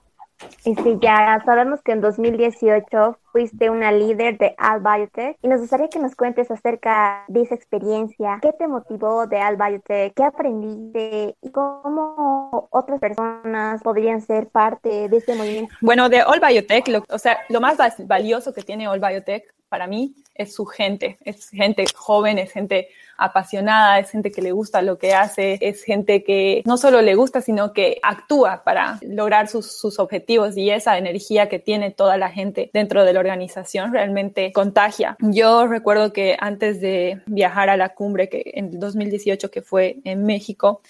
y 0.64 0.74
ya 1.00 1.42
sabemos 1.44 1.82
que 1.82 1.92
en 1.92 2.00
2018 2.00 3.18
fuiste 3.32 3.70
una 3.70 3.90
líder 3.90 4.38
de 4.38 4.54
Al 4.58 4.80
Biotech 4.80 5.36
y 5.42 5.48
nos 5.48 5.60
gustaría 5.60 5.88
que 5.88 5.98
nos 5.98 6.14
cuentes 6.14 6.50
acerca 6.50 7.24
de 7.28 7.42
esa 7.42 7.54
experiencia. 7.54 8.38
¿Qué 8.40 8.52
te 8.52 8.68
motivó 8.68 9.26
de 9.26 9.38
Al 9.40 9.56
Biotech? 9.56 10.14
¿Qué 10.14 10.22
aprendiste? 10.22 11.36
¿Y 11.42 11.50
cómo 11.50 12.68
otras 12.70 13.00
personas 13.00 13.82
podrían 13.82 14.20
ser 14.20 14.48
parte 14.48 15.08
de 15.08 15.16
este 15.16 15.34
movimiento? 15.34 15.74
Bueno, 15.80 16.08
de 16.08 16.22
All 16.22 16.40
Biotech, 16.40 16.88
lo, 16.88 17.04
o 17.08 17.18
sea, 17.18 17.38
lo 17.48 17.60
más 17.60 17.78
valioso 18.06 18.52
que 18.52 18.62
tiene 18.62 18.88
All 18.88 19.00
Biotech 19.00 19.52
para 19.72 19.86
mí 19.86 20.12
es 20.34 20.54
su 20.54 20.66
gente, 20.66 21.16
es 21.24 21.48
gente 21.48 21.86
joven, 21.94 22.38
es 22.38 22.52
gente 22.52 22.88
apasionada, 23.16 24.00
es 24.00 24.10
gente 24.10 24.30
que 24.30 24.42
le 24.42 24.52
gusta 24.52 24.82
lo 24.82 24.98
que 24.98 25.14
hace, 25.14 25.56
es 25.62 25.82
gente 25.82 26.22
que 26.22 26.62
no 26.66 26.76
solo 26.76 27.00
le 27.00 27.14
gusta, 27.14 27.40
sino 27.40 27.72
que 27.72 27.98
actúa 28.02 28.64
para 28.64 28.98
lograr 29.00 29.48
sus, 29.48 29.72
sus 29.72 29.98
objetivos 29.98 30.58
y 30.58 30.68
esa 30.68 30.98
energía 30.98 31.48
que 31.48 31.58
tiene 31.58 31.90
toda 31.90 32.18
la 32.18 32.28
gente 32.28 32.70
dentro 32.74 33.06
de 33.06 33.14
la 33.14 33.20
organización 33.20 33.94
realmente 33.94 34.52
contagia. 34.52 35.16
Yo 35.20 35.66
recuerdo 35.66 36.12
que 36.12 36.36
antes 36.38 36.82
de 36.82 37.22
viajar 37.24 37.70
a 37.70 37.78
la 37.78 37.94
cumbre 37.94 38.28
que 38.28 38.42
en 38.54 38.78
2018 38.78 39.50
que 39.50 39.62
fue 39.62 40.00
en 40.04 40.26
México, 40.26 40.82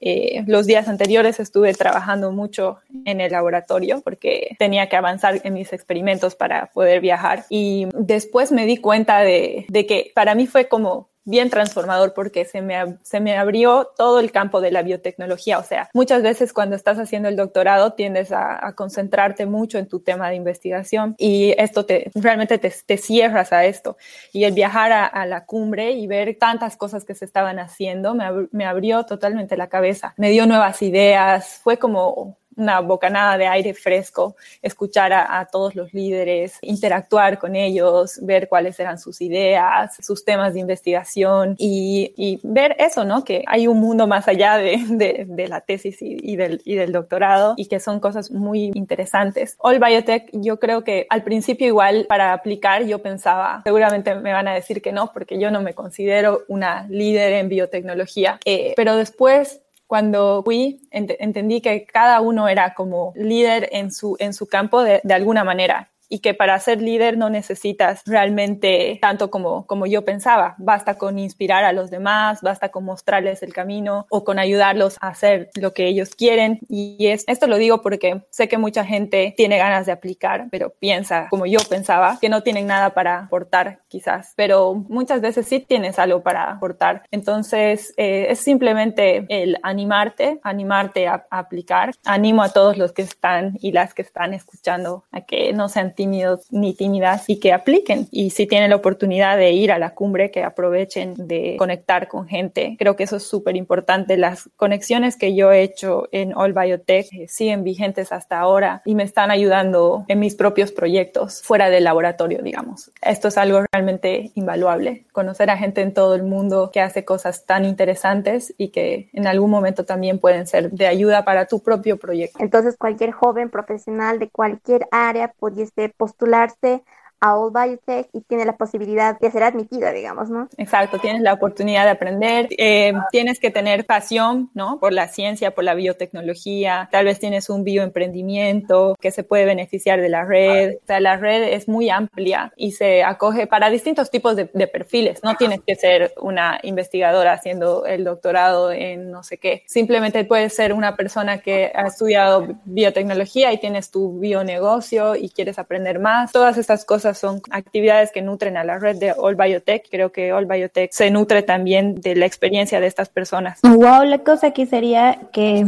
eh, 0.00 0.44
los 0.46 0.66
días 0.66 0.88
anteriores 0.88 1.40
estuve 1.40 1.72
trabajando 1.74 2.32
mucho 2.32 2.78
en 3.04 3.20
el 3.20 3.32
laboratorio 3.32 4.00
porque 4.02 4.56
tenía 4.58 4.88
que 4.88 4.96
avanzar 4.96 5.40
en 5.44 5.54
mis 5.54 5.72
experimentos 5.72 6.34
para 6.34 6.66
poder 6.72 7.00
viajar. 7.00 7.44
Y 7.48 7.88
después 7.94 8.52
me 8.52 8.66
di 8.66 8.76
cuenta 8.76 9.20
de, 9.20 9.66
de 9.68 9.86
que 9.86 10.12
para 10.14 10.34
mí 10.34 10.46
fue 10.46 10.68
como 10.68 11.08
bien 11.26 11.50
transformador 11.50 12.14
porque 12.14 12.44
se 12.44 12.62
me, 12.62 12.96
se 13.02 13.20
me 13.20 13.36
abrió 13.36 13.90
todo 13.96 14.20
el 14.20 14.30
campo 14.32 14.60
de 14.60 14.70
la 14.70 14.82
biotecnología. 14.82 15.58
O 15.58 15.64
sea, 15.64 15.90
muchas 15.92 16.22
veces 16.22 16.52
cuando 16.52 16.76
estás 16.76 16.98
haciendo 16.98 17.28
el 17.28 17.36
doctorado 17.36 17.92
tiendes 17.92 18.32
a, 18.32 18.72
concentrarte 18.74 19.46
mucho 19.46 19.78
en 19.78 19.86
tu 19.86 20.00
tema 20.00 20.28
de 20.28 20.36
investigación 20.36 21.14
y 21.18 21.54
esto 21.58 21.84
te 21.86 22.10
realmente 22.14 22.58
te, 22.58 22.70
te 22.70 22.96
cierras 22.96 23.52
a 23.52 23.64
esto. 23.64 23.96
Y 24.32 24.44
el 24.44 24.54
viajar 24.54 24.92
a, 24.92 25.26
la 25.26 25.44
cumbre 25.44 25.92
y 25.92 26.06
ver 26.06 26.36
tantas 26.38 26.76
cosas 26.76 27.04
que 27.04 27.14
se 27.14 27.24
estaban 27.24 27.58
haciendo 27.58 28.14
me, 28.14 28.48
me 28.52 28.64
abrió 28.64 29.04
totalmente 29.04 29.56
la 29.56 29.68
cabeza. 29.68 30.14
Me 30.16 30.30
dio 30.30 30.46
nuevas 30.46 30.80
ideas. 30.82 31.60
Fue 31.62 31.78
como 31.78 32.36
una 32.56 32.80
bocanada 32.80 33.38
de 33.38 33.46
aire 33.46 33.74
fresco, 33.74 34.36
escuchar 34.62 35.12
a, 35.12 35.46
todos 35.50 35.74
los 35.74 35.92
líderes, 35.92 36.58
interactuar 36.62 37.38
con 37.38 37.54
ellos, 37.54 38.18
ver 38.22 38.48
cuáles 38.48 38.78
eran 38.80 38.98
sus 38.98 39.20
ideas, 39.20 39.96
sus 40.00 40.24
temas 40.24 40.54
de 40.54 40.60
investigación 40.60 41.54
y, 41.58 42.40
ver 42.42 42.76
eso, 42.78 43.04
¿no? 43.04 43.24
Que 43.24 43.44
hay 43.46 43.66
un 43.66 43.78
mundo 43.78 44.06
más 44.06 44.28
allá 44.28 44.56
de, 44.56 45.26
de, 45.26 45.48
la 45.48 45.60
tesis 45.60 45.98
y, 46.00 46.36
del, 46.36 46.60
y 46.64 46.74
del 46.74 46.92
doctorado 46.92 47.54
y 47.56 47.66
que 47.66 47.80
son 47.80 48.00
cosas 48.00 48.30
muy 48.30 48.72
interesantes. 48.74 49.56
All 49.58 49.78
Biotech, 49.78 50.30
yo 50.32 50.58
creo 50.58 50.84
que 50.84 51.06
al 51.08 51.22
principio 51.22 51.66
igual 51.66 52.06
para 52.08 52.32
aplicar 52.32 52.84
yo 52.84 53.00
pensaba, 53.00 53.62
seguramente 53.64 54.14
me 54.14 54.32
van 54.32 54.48
a 54.48 54.54
decir 54.54 54.82
que 54.82 54.92
no, 54.92 55.12
porque 55.12 55.38
yo 55.38 55.50
no 55.50 55.60
me 55.60 55.74
considero 55.74 56.42
una 56.48 56.86
líder 56.88 57.34
en 57.34 57.48
biotecnología, 57.48 58.40
eh, 58.44 58.72
pero 58.76 58.96
después 58.96 59.60
cuando 59.86 60.42
fui, 60.44 60.80
entendí 60.90 61.60
que 61.60 61.86
cada 61.86 62.20
uno 62.20 62.48
era 62.48 62.74
como 62.74 63.12
líder 63.14 63.68
en 63.72 63.92
su, 63.92 64.16
en 64.18 64.34
su 64.34 64.46
campo 64.46 64.82
de, 64.82 65.00
de 65.04 65.14
alguna 65.14 65.44
manera 65.44 65.92
y 66.08 66.20
que 66.20 66.34
para 66.34 66.58
ser 66.58 66.80
líder 66.80 67.18
no 67.18 67.30
necesitas 67.30 68.02
realmente 68.06 68.98
tanto 69.00 69.30
como, 69.30 69.66
como 69.66 69.86
yo 69.86 70.04
pensaba. 70.04 70.54
Basta 70.58 70.96
con 70.96 71.18
inspirar 71.18 71.64
a 71.64 71.72
los 71.72 71.90
demás, 71.90 72.40
basta 72.42 72.70
con 72.70 72.84
mostrarles 72.84 73.42
el 73.42 73.52
camino 73.52 74.06
o 74.10 74.24
con 74.24 74.38
ayudarlos 74.38 74.96
a 75.00 75.08
hacer 75.08 75.50
lo 75.54 75.72
que 75.72 75.86
ellos 75.86 76.14
quieren. 76.14 76.60
Y 76.68 77.08
es, 77.08 77.24
esto 77.26 77.46
lo 77.46 77.56
digo 77.56 77.82
porque 77.82 78.22
sé 78.30 78.48
que 78.48 78.58
mucha 78.58 78.84
gente 78.84 79.34
tiene 79.36 79.58
ganas 79.58 79.86
de 79.86 79.92
aplicar, 79.92 80.48
pero 80.50 80.70
piensa 80.70 81.28
como 81.30 81.46
yo 81.46 81.58
pensaba, 81.68 82.18
que 82.20 82.28
no 82.28 82.42
tienen 82.42 82.66
nada 82.66 82.90
para 82.90 83.20
aportar 83.20 83.80
quizás, 83.88 84.32
pero 84.36 84.74
muchas 84.74 85.20
veces 85.20 85.46
sí 85.46 85.60
tienes 85.60 85.98
algo 85.98 86.22
para 86.22 86.50
aportar. 86.50 87.02
Entonces 87.10 87.94
eh, 87.96 88.26
es 88.30 88.40
simplemente 88.40 89.26
el 89.28 89.56
animarte, 89.62 90.40
animarte 90.42 91.06
a, 91.08 91.26
a 91.30 91.38
aplicar. 91.38 91.92
Animo 92.04 92.42
a 92.42 92.52
todos 92.52 92.76
los 92.76 92.92
que 92.92 93.02
están 93.02 93.56
y 93.60 93.72
las 93.72 93.94
que 93.94 94.02
están 94.02 94.34
escuchando 94.34 95.04
a 95.12 95.22
que 95.22 95.52
no 95.52 95.68
sean 95.68 95.94
tímidos 95.96 96.46
ni 96.50 96.74
tímidas 96.74 97.24
y 97.26 97.40
que 97.40 97.52
apliquen. 97.52 98.06
Y 98.12 98.30
si 98.30 98.46
tienen 98.46 98.70
la 98.70 98.76
oportunidad 98.76 99.36
de 99.36 99.52
ir 99.52 99.72
a 99.72 99.78
la 99.78 99.90
cumbre, 99.94 100.30
que 100.30 100.44
aprovechen 100.44 101.14
de 101.16 101.56
conectar 101.58 102.08
con 102.08 102.26
gente. 102.26 102.76
Creo 102.78 102.94
que 102.94 103.04
eso 103.04 103.16
es 103.16 103.24
súper 103.24 103.56
importante. 103.56 104.16
Las 104.16 104.48
conexiones 104.56 105.16
que 105.16 105.34
yo 105.34 105.50
he 105.50 105.62
hecho 105.62 106.08
en 106.12 106.36
All 106.36 106.52
Biotech 106.52 107.12
eh, 107.12 107.28
siguen 107.28 107.64
vigentes 107.64 108.12
hasta 108.12 108.38
ahora 108.38 108.82
y 108.84 108.94
me 108.94 109.02
están 109.02 109.30
ayudando 109.30 110.04
en 110.08 110.20
mis 110.20 110.34
propios 110.34 110.72
proyectos 110.72 111.42
fuera 111.42 111.70
del 111.70 111.84
laboratorio, 111.84 112.42
digamos. 112.42 112.92
Esto 113.02 113.28
es 113.28 113.38
algo 113.38 113.64
realmente 113.72 114.30
invaluable. 114.34 115.06
Conocer 115.12 115.50
a 115.50 115.56
gente 115.56 115.80
en 115.80 115.94
todo 115.94 116.14
el 116.14 116.22
mundo 116.22 116.70
que 116.72 116.80
hace 116.80 117.04
cosas 117.04 117.46
tan 117.46 117.64
interesantes 117.64 118.54
y 118.58 118.68
que 118.68 119.08
en 119.12 119.26
algún 119.26 119.50
momento 119.50 119.84
también 119.84 120.18
pueden 120.18 120.46
ser 120.46 120.70
de 120.70 120.86
ayuda 120.86 121.24
para 121.24 121.46
tu 121.46 121.60
propio 121.60 121.96
proyecto. 121.96 122.38
Entonces, 122.40 122.76
cualquier 122.76 123.12
joven 123.12 123.50
profesional 123.50 124.18
de 124.18 124.28
cualquier 124.28 124.86
área 124.90 125.32
pudiese 125.38 125.85
postularse 125.88 126.82
a 127.20 127.36
All 127.36 127.50
Biotech 127.52 128.08
y 128.12 128.20
tiene 128.22 128.44
la 128.44 128.56
posibilidad 128.56 129.18
de 129.18 129.30
ser 129.30 129.42
admitida, 129.42 129.92
digamos, 129.92 130.28
¿no? 130.28 130.48
Exacto, 130.58 130.98
tienes 130.98 131.22
la 131.22 131.32
oportunidad 131.32 131.84
de 131.84 131.90
aprender, 131.90 132.48
eh, 132.58 132.92
tienes 133.10 133.40
que 133.40 133.50
tener 133.50 133.86
pasión, 133.86 134.50
¿no? 134.54 134.78
Por 134.78 134.92
la 134.92 135.08
ciencia, 135.08 135.52
por 135.52 135.64
la 135.64 135.74
biotecnología, 135.74 136.88
tal 136.92 137.06
vez 137.06 137.18
tienes 137.18 137.48
un 137.48 137.64
bioemprendimiento 137.64 138.96
que 139.00 139.10
se 139.10 139.24
puede 139.24 139.44
beneficiar 139.44 140.00
de 140.00 140.08
la 140.08 140.24
red, 140.24 140.76
o 140.76 140.86
sea, 140.86 141.00
la 141.00 141.16
red 141.16 141.54
es 141.54 141.68
muy 141.68 141.88
amplia 141.90 142.52
y 142.56 142.72
se 142.72 143.02
acoge 143.02 143.46
para 143.46 143.70
distintos 143.70 144.10
tipos 144.10 144.36
de, 144.36 144.50
de 144.52 144.66
perfiles, 144.66 145.20
no 145.22 145.36
tienes 145.36 145.60
que 145.66 145.74
ser 145.74 146.12
una 146.20 146.58
investigadora 146.62 147.32
haciendo 147.32 147.86
el 147.86 148.04
doctorado 148.04 148.72
en 148.72 149.10
no 149.10 149.22
sé 149.22 149.38
qué, 149.38 149.62
simplemente 149.66 150.24
puedes 150.24 150.54
ser 150.54 150.72
una 150.72 150.96
persona 150.96 151.38
que 151.38 151.72
ha 151.74 151.86
estudiado 151.86 152.46
biotecnología 152.64 153.52
y 153.52 153.58
tienes 153.58 153.90
tu 153.90 154.18
bionegocio 154.18 155.16
y 155.16 155.30
quieres 155.30 155.58
aprender 155.58 155.98
más, 155.98 156.32
todas 156.32 156.58
estas 156.58 156.84
cosas 156.84 157.05
son 157.14 157.40
actividades 157.50 158.12
que 158.12 158.22
nutren 158.22 158.56
a 158.56 158.64
la 158.64 158.78
red 158.78 158.96
de 158.96 159.12
All 159.16 159.36
Biotech. 159.36 159.88
Creo 159.90 160.12
que 160.12 160.32
All 160.32 160.46
Biotech 160.46 160.92
se 160.92 161.10
nutre 161.10 161.42
también 161.42 161.94
de 161.94 162.14
la 162.16 162.26
experiencia 162.26 162.80
de 162.80 162.86
estas 162.86 163.08
personas. 163.08 163.60
Wow, 163.62 164.04
la 164.04 164.18
cosa 164.18 164.48
aquí 164.48 164.66
sería 164.66 165.20
que 165.32 165.66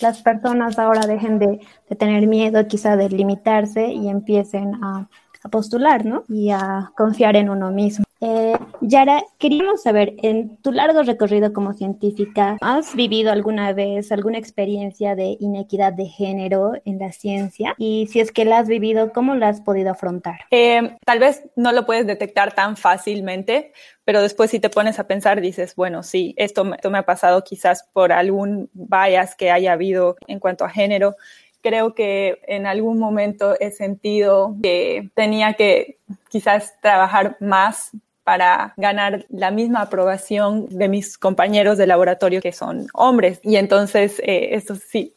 las 0.00 0.22
personas 0.22 0.78
ahora 0.78 1.06
dejen 1.06 1.38
de, 1.38 1.60
de 1.88 1.96
tener 1.96 2.26
miedo 2.26 2.66
quizá 2.66 2.96
de 2.96 3.08
limitarse 3.08 3.88
y 3.88 4.08
empiecen 4.08 4.74
a, 4.82 5.08
a 5.42 5.48
postular, 5.48 6.04
¿no? 6.04 6.24
Y 6.28 6.50
a 6.50 6.92
confiar 6.96 7.36
en 7.36 7.50
uno 7.50 7.70
mismo. 7.70 8.05
Eh, 8.28 8.58
Yara, 8.80 9.22
queríamos 9.38 9.84
saber, 9.84 10.14
en 10.20 10.56
tu 10.56 10.72
largo 10.72 11.04
recorrido 11.04 11.52
como 11.52 11.74
científica, 11.74 12.56
¿has 12.60 12.96
vivido 12.96 13.30
alguna 13.30 13.72
vez 13.72 14.10
alguna 14.10 14.36
experiencia 14.36 15.14
de 15.14 15.36
inequidad 15.38 15.92
de 15.92 16.06
género 16.06 16.72
en 16.84 16.98
la 16.98 17.12
ciencia? 17.12 17.76
Y 17.78 18.08
si 18.08 18.18
es 18.18 18.32
que 18.32 18.44
la 18.44 18.58
has 18.58 18.66
vivido, 18.66 19.12
¿cómo 19.12 19.36
la 19.36 19.46
has 19.46 19.60
podido 19.60 19.92
afrontar? 19.92 20.40
Eh, 20.50 20.96
tal 21.04 21.20
vez 21.20 21.44
no 21.54 21.70
lo 21.70 21.86
puedes 21.86 22.04
detectar 22.04 22.52
tan 22.52 22.76
fácilmente, 22.76 23.72
pero 24.04 24.20
después 24.20 24.50
si 24.50 24.58
te 24.58 24.70
pones 24.70 24.98
a 24.98 25.06
pensar, 25.06 25.40
dices, 25.40 25.76
bueno, 25.76 26.02
sí, 26.02 26.34
esto, 26.36 26.74
esto 26.74 26.90
me 26.90 26.98
ha 26.98 27.06
pasado 27.06 27.44
quizás 27.44 27.88
por 27.92 28.10
algún 28.10 28.68
bias 28.72 29.36
que 29.36 29.52
haya 29.52 29.72
habido 29.72 30.16
en 30.26 30.40
cuanto 30.40 30.64
a 30.64 30.68
género 30.68 31.14
creo 31.62 31.96
que 31.96 32.40
en 32.46 32.64
algún 32.64 32.96
momento 32.96 33.56
he 33.58 33.72
sentido 33.72 34.54
que 34.62 35.10
tenía 35.14 35.54
que 35.54 35.98
quizás 36.28 36.80
trabajar 36.80 37.36
más 37.40 37.90
para 38.26 38.74
ganar 38.76 39.24
la 39.28 39.52
misma 39.52 39.82
aprobación 39.82 40.66
de 40.68 40.88
mis 40.88 41.16
compañeros 41.16 41.78
de 41.78 41.86
laboratorio 41.86 42.42
que 42.42 42.50
son 42.50 42.88
hombres. 42.92 43.38
Y 43.44 43.54
entonces, 43.54 44.18
eh, 44.18 44.48
esto 44.56 44.74
sí, 44.74 45.14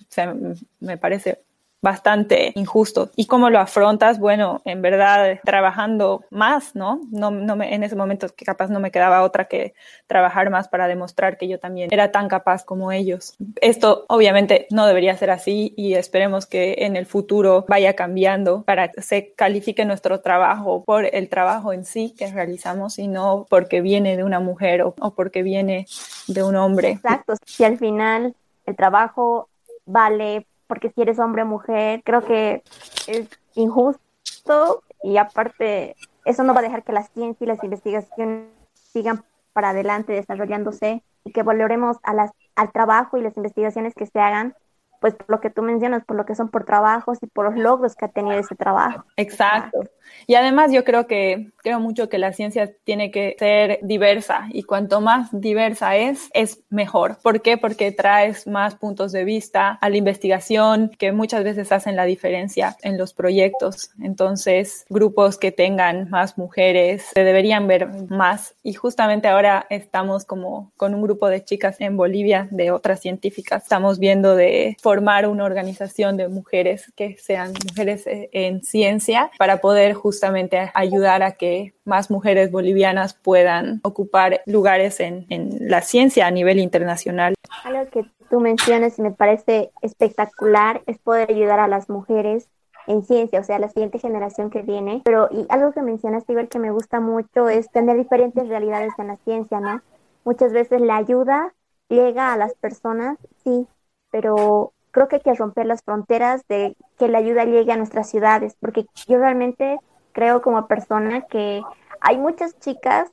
me 0.80 0.96
parece 1.00 1.42
bastante 1.82 2.52
injusto. 2.56 3.10
¿Y 3.16 3.28
cómo 3.28 3.50
lo 3.50 3.60
afrontas? 3.60 4.20
Bueno, 4.20 4.62
en 4.66 4.82
verdad, 4.82 5.40
trabajando 5.44 6.24
más, 6.30 6.76
¿no? 6.76 7.02
no, 7.12 7.32
no 7.32 7.56
me, 7.56 7.74
en 7.74 7.84
ese 7.84 7.96
momento 7.96 8.28
que 8.36 8.46
capaz 8.46 8.70
no 8.70 8.80
me 8.80 8.92
quedaba 8.92 9.24
otra 9.24 9.46
que 9.46 9.74
trabajar 10.08 10.50
más 10.50 10.68
para 10.68 10.88
demostrar 10.88 11.38
que 11.38 11.48
yo 11.48 11.60
también 11.60 11.90
era 11.92 12.12
tan 12.12 12.28
capaz 12.28 12.64
como 12.64 12.92
ellos. 12.92 13.36
Esto 13.62 14.06
obviamente 14.10 14.68
no 14.72 14.86
debería 14.86 15.16
ser 15.18 15.32
así 15.32 15.74
y 15.78 15.94
esperemos 15.94 16.46
que 16.46 16.76
en 16.80 16.96
el 16.96 17.06
futuro 17.06 17.66
vaya 17.68 17.96
cambiando 17.96 18.64
para 18.64 18.90
que 18.90 19.02
se 19.02 19.34
califique 19.34 19.86
nuestro 19.86 20.22
trabajo 20.22 20.84
por 20.84 21.06
el 21.06 21.30
trabajo 21.30 21.74
en 21.74 21.86
sí 21.86 22.14
que 22.18 22.32
realizamos 22.32 23.00
y 23.00 23.08
no 23.08 23.46
porque 23.50 23.82
viene 23.82 24.18
de 24.18 24.24
una 24.24 24.40
mujer 24.40 24.82
o, 24.82 24.96
o 25.00 25.12
porque 25.12 25.44
viene 25.44 25.88
de 26.28 26.44
un 26.44 26.56
hombre. 26.56 26.92
Exacto. 26.92 27.34
Si 27.46 27.64
al 27.64 27.78
final 27.78 28.36
el 28.66 28.76
trabajo 28.76 29.50
vale 29.86 30.46
porque 30.70 30.92
si 30.92 31.02
eres 31.02 31.18
hombre 31.18 31.42
o 31.42 31.46
mujer, 31.48 32.04
creo 32.06 32.22
que 32.22 32.62
es 33.08 33.28
injusto 33.56 34.84
y 35.02 35.18
aparte 35.18 35.96
eso 36.26 36.44
no 36.44 36.54
va 36.54 36.60
a 36.60 36.64
dejar 36.64 36.84
que 36.84 36.94
la 36.94 37.04
ciencia 37.04 37.44
y 37.44 37.48
las 37.48 37.64
investigaciones 37.64 38.46
sigan 38.76 39.26
para 39.52 39.70
adelante 39.72 40.14
desarrollándose 40.14 41.04
y 41.26 41.32
que 41.32 41.42
volveremos 41.42 41.98
a 42.04 42.14
las, 42.14 42.32
al 42.56 42.72
trabajo 42.72 43.18
y 43.18 43.24
las 43.24 43.36
investigaciones 43.36 43.96
que 43.96 44.06
se 44.06 44.20
hagan 44.20 44.56
pues 45.02 45.16
por 45.16 45.30
lo 45.30 45.40
que 45.40 45.50
tú 45.50 45.64
mencionas, 45.64 46.06
por 46.06 46.18
lo 46.18 46.26
que 46.26 46.36
son 46.36 46.50
por 46.50 46.66
trabajos 46.66 47.18
y 47.22 47.28
por 47.28 47.46
los 47.46 47.56
logros 47.56 47.96
que 47.96 48.06
ha 48.06 48.10
tenido 48.10 48.38
ese 48.38 48.56
trabajo. 48.56 49.06
Exacto. 49.16 49.80
Y 50.28 50.36
además 50.36 50.72
yo 50.72 50.84
creo 50.84 51.08
que, 51.08 51.52
creo 51.58 51.80
mucho 51.80 52.10
que 52.10 52.18
la 52.18 52.34
ciencia 52.34 52.72
tiene 52.84 53.12
que 53.12 53.36
ser 53.40 53.80
diversa 53.82 54.48
y 54.52 54.64
cuanto 54.64 55.02
más 55.02 55.30
diversa 55.32 55.96
es, 55.96 56.30
es 56.34 56.62
mejor. 56.70 57.18
¿Por 57.22 57.42
qué? 57.42 57.58
Porque 57.58 57.92
traes 57.92 58.48
más 58.48 58.76
puntos 58.76 59.12
de 59.12 59.24
vista 59.24 59.78
a 59.82 59.90
la 59.90 59.98
investigación 59.98 60.92
que 60.98 61.12
muchas 61.12 61.44
veces 61.44 61.72
hacen 61.72 61.96
la 61.96 62.06
diferencia 62.06 62.78
en 62.82 62.98
los 62.98 63.14
proyectos. 63.14 63.92
Entonces, 64.02 64.86
grupos 64.90 65.38
que 65.38 65.52
tengan 65.52 66.10
más 66.10 66.38
mujeres 66.38 67.06
se 67.14 67.24
deberían 67.24 67.68
ver 67.68 67.88
más. 68.10 68.56
Y 68.64 68.74
justamente 68.74 69.28
ahora 69.28 69.66
estamos 69.70 70.26
como 70.26 70.72
con 70.78 70.94
un 70.94 71.02
grupo 71.02 71.28
de 71.28 71.44
chicas 71.44 71.78
en 71.80 71.98
Bolivia, 71.98 72.48
de 72.52 72.72
otras 72.72 73.00
científicas, 73.00 73.64
estamos 73.64 74.00
viendo 74.00 74.36
de 74.36 74.78
formar 74.82 75.28
una 75.28 75.44
organización 75.44 76.18
de 76.18 76.28
mujeres 76.28 76.92
que 76.96 77.18
sean 77.18 77.54
mujeres 77.68 78.08
eh, 78.08 78.30
en 78.32 78.64
ciencia 78.64 79.32
para 79.38 79.58
poder 79.58 79.94
justamente 80.00 80.72
ayudar 80.74 81.22
a 81.22 81.34
que 81.34 81.74
más 81.86 82.10
mujeres 82.10 82.52
bolivianas 82.52 83.14
puedan 83.14 83.80
ocupar 83.84 84.42
lugares 84.46 85.00
en, 85.00 85.26
en 85.30 85.70
la 85.70 85.82
ciencia 85.82 86.26
a 86.26 86.32
nivel 86.32 86.60
internacional. 86.60 87.36
Algo 87.64 87.90
que 87.92 88.06
tú 88.30 88.40
mencionas 88.40 88.98
y 88.98 89.02
me 89.02 89.12
parece 89.12 89.72
espectacular 89.82 90.82
es 90.88 90.98
poder 90.98 91.32
ayudar 91.32 91.60
a 91.60 91.68
las 91.68 91.90
mujeres 91.90 92.48
en 92.88 93.04
ciencia, 93.04 93.40
o 93.40 93.44
sea, 93.44 93.60
la 93.60 93.70
siguiente 93.70 94.00
generación 94.00 94.50
que 94.50 94.64
viene. 94.64 95.02
Pero 95.06 95.30
y 95.32 95.46
algo 95.50 95.72
que 95.74 95.82
mencionaste, 95.82 96.34
igual 96.34 96.50
que 96.50 96.60
me 96.60 96.72
gusta 96.72 97.00
mucho, 97.00 97.48
es 97.48 97.70
tener 97.70 97.98
diferentes 97.98 98.48
realidades 98.48 98.94
en 98.98 99.08
la 99.08 99.18
ciencia, 99.18 99.60
¿no? 99.60 99.82
Muchas 100.26 100.54
veces 100.54 100.82
la 100.82 100.98
ayuda 100.98 101.54
llega 101.88 102.34
a 102.34 102.38
las 102.38 102.56
personas, 102.56 103.18
sí, 103.44 103.68
pero 104.12 104.74
creo 104.92 105.08
que 105.08 105.18
hay 105.18 105.22
que 105.22 105.34
romper 105.36 105.68
las 105.68 105.84
fronteras 105.84 106.42
de 106.48 106.76
que 106.98 107.08
la 107.08 107.20
ayuda 107.20 107.46
llegue 107.46 107.72
a 107.72 107.78
nuestras 107.78 108.10
ciudades, 108.10 108.56
porque 108.60 108.86
yo 109.08 109.20
realmente 109.20 109.78
creo 110.20 110.42
como 110.42 110.68
persona 110.68 111.22
que 111.22 111.64
hay 112.02 112.18
muchas 112.18 112.60
chicas 112.60 113.10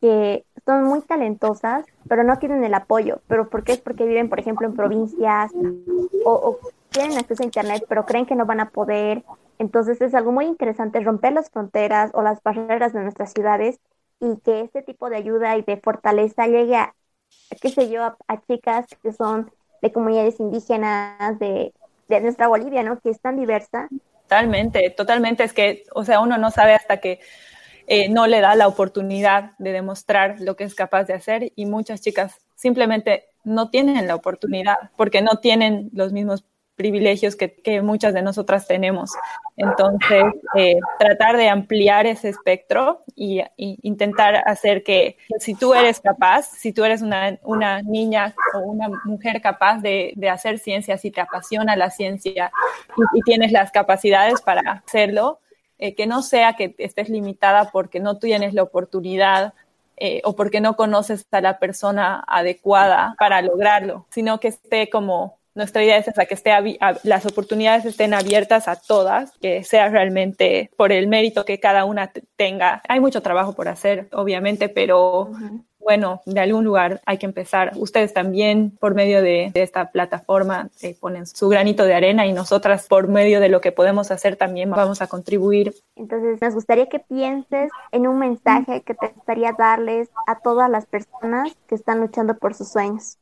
que 0.00 0.46
son 0.64 0.84
muy 0.84 1.00
talentosas, 1.00 1.84
pero 2.08 2.22
no 2.22 2.38
tienen 2.38 2.62
el 2.62 2.74
apoyo. 2.74 3.22
¿Pero 3.26 3.50
por 3.50 3.64
qué? 3.64 3.72
Es 3.72 3.80
porque 3.80 4.06
viven, 4.06 4.28
por 4.28 4.38
ejemplo, 4.38 4.68
en 4.68 4.74
provincias 4.74 5.50
o, 6.24 6.58
tienen 6.90 7.18
acceso 7.18 7.42
a 7.42 7.46
Internet, 7.46 7.86
pero 7.88 8.06
creen 8.06 8.24
que 8.24 8.36
no 8.36 8.46
van 8.46 8.60
a 8.60 8.70
poder. 8.70 9.24
Entonces 9.58 10.00
es 10.00 10.14
algo 10.14 10.30
muy 10.30 10.44
interesante 10.44 11.00
romper 11.00 11.32
las 11.32 11.50
fronteras 11.50 12.12
o 12.14 12.22
las 12.22 12.40
barreras 12.40 12.92
de 12.92 13.00
nuestras 13.00 13.32
ciudades 13.32 13.80
y 14.20 14.36
que 14.44 14.60
este 14.60 14.82
tipo 14.82 15.10
de 15.10 15.16
ayuda 15.16 15.56
y 15.56 15.62
de 15.62 15.76
fortaleza 15.78 16.46
llegue 16.46 16.76
a, 16.76 16.94
qué 17.60 17.70
sé 17.70 17.90
yo, 17.90 18.04
a, 18.04 18.40
chicas 18.46 18.86
que 19.02 19.12
son 19.12 19.50
de 19.82 19.92
comunidades 19.92 20.38
indígenas 20.38 21.36
de, 21.40 21.74
de 22.06 22.20
nuestra 22.20 22.46
Bolivia, 22.46 22.84
¿no? 22.84 23.00
Que 23.00 23.10
es 23.10 23.20
tan 23.20 23.36
diversa. 23.36 23.88
Totalmente, 24.28 24.90
totalmente. 24.90 25.44
Es 25.44 25.52
que, 25.52 25.84
o 25.94 26.04
sea, 26.04 26.20
uno 26.20 26.38
no 26.38 26.50
sabe 26.50 26.72
hasta 26.74 26.96
que 26.98 27.20
eh, 27.86 28.08
no 28.08 28.26
le 28.26 28.40
da 28.40 28.54
la 28.54 28.68
oportunidad 28.68 29.52
de 29.58 29.72
demostrar 29.72 30.36
lo 30.40 30.56
que 30.56 30.64
es 30.64 30.74
capaz 30.74 31.04
de 31.04 31.14
hacer 31.14 31.52
y 31.56 31.66
muchas 31.66 32.00
chicas 32.00 32.40
simplemente 32.54 33.26
no 33.44 33.68
tienen 33.70 34.06
la 34.06 34.14
oportunidad 34.14 34.76
porque 34.96 35.20
no 35.20 35.38
tienen 35.40 35.90
los 35.92 36.12
mismos 36.12 36.44
privilegios 36.76 37.36
que, 37.36 37.82
muchas 37.82 38.14
de 38.14 38.22
nosotras 38.22 38.66
tenemos. 38.66 39.12
Entonces, 39.56 40.24
eh, 40.56 40.76
tratar 40.98 41.36
de 41.36 41.48
ampliar 41.48 42.06
ese 42.06 42.28
espectro 42.28 43.02
y, 43.14 43.42
intentar 43.56 44.42
hacer 44.46 44.82
que, 44.82 45.16
si 45.38 45.54
tú 45.54 45.74
eres 45.74 46.00
capaz, 46.00 46.46
si 46.46 46.72
tú 46.72 46.84
eres 46.84 47.02
una, 47.02 47.82
niña 47.82 48.34
o 48.54 48.58
una 48.60 48.88
mujer 49.04 49.40
capaz 49.40 49.80
de, 49.80 50.14
hacer 50.30 50.58
ciencia, 50.58 50.98
si 50.98 51.10
te 51.10 51.20
apasiona 51.20 51.76
la 51.76 51.90
ciencia 51.90 52.50
y, 52.96 53.18
y 53.18 53.22
tienes 53.22 53.52
las 53.52 53.70
capacidades 53.70 54.40
para 54.40 54.82
hacerlo, 54.86 55.40
eh, 55.78 55.94
que 55.94 56.06
no 56.06 56.22
sea 56.22 56.54
que 56.54 56.74
estés 56.78 57.08
limitada 57.08 57.70
porque 57.72 57.98
no 57.98 58.18
tienes 58.18 58.54
la 58.54 58.62
oportunidad 58.62 59.54
eh, 59.96 60.22
o 60.24 60.34
porque 60.34 60.60
no 60.60 60.76
conoces 60.76 61.26
a 61.30 61.40
la 61.40 61.58
persona 61.58 62.24
adecuada 62.26 63.14
para 63.18 63.42
lograrlo, 63.42 64.06
sino 64.10 64.40
que 64.40 64.48
esté 64.48 64.88
como 64.88 65.38
nuestra 65.54 65.84
idea 65.84 65.96
es 65.98 66.08
esa, 66.08 66.26
que 66.26 66.34
esté 66.34 66.52
las 67.02 67.26
oportunidades 67.26 67.84
estén 67.84 68.14
abiertas 68.14 68.68
a 68.68 68.76
todas, 68.76 69.32
que 69.38 69.62
sea 69.64 69.88
realmente 69.88 70.70
por 70.76 70.92
el 70.92 71.06
mérito 71.06 71.44
que 71.44 71.60
cada 71.60 71.84
una 71.84 72.10
tenga. 72.36 72.82
Hay 72.88 73.00
mucho 73.00 73.22
trabajo 73.22 73.52
por 73.52 73.68
hacer, 73.68 74.08
obviamente, 74.12 74.68
pero 74.68 75.30
bueno, 75.84 76.22
de 76.24 76.40
algún 76.40 76.64
lugar 76.64 77.02
hay 77.04 77.18
que 77.18 77.26
empezar. 77.26 77.72
Ustedes 77.76 78.14
también, 78.14 78.70
por 78.80 78.94
medio 78.94 79.20
de, 79.22 79.52
esta 79.54 79.90
plataforma, 79.90 80.70
eh, 80.80 80.96
ponen 80.98 81.26
su 81.26 81.48
granito 81.48 81.84
de 81.84 81.94
arena 81.94 82.26
y 82.26 82.32
nosotras, 82.32 82.88
por 82.88 83.06
medio 83.06 83.38
de 83.38 83.50
lo 83.50 83.60
que 83.60 83.70
podemos 83.70 84.10
hacer, 84.10 84.36
también 84.36 84.70
vamos 84.70 85.02
a 85.02 85.06
contribuir. 85.06 85.74
Entonces, 85.94 86.40
nos 86.40 86.54
gustaría 86.54 86.88
que 86.88 87.00
pienses 87.00 87.70
en 87.92 88.06
un 88.06 88.18
mensaje 88.18 88.80
que 88.80 88.94
te 88.94 89.08
gustaría 89.08 89.52
darles 89.52 90.08
a 90.26 90.40
todas 90.40 90.70
las 90.70 90.86
personas 90.86 91.54
que 91.68 91.74
están 91.74 92.00
luchando 92.00 92.36
por 92.38 92.54
sus 92.54 92.70
sueños. 92.70 93.18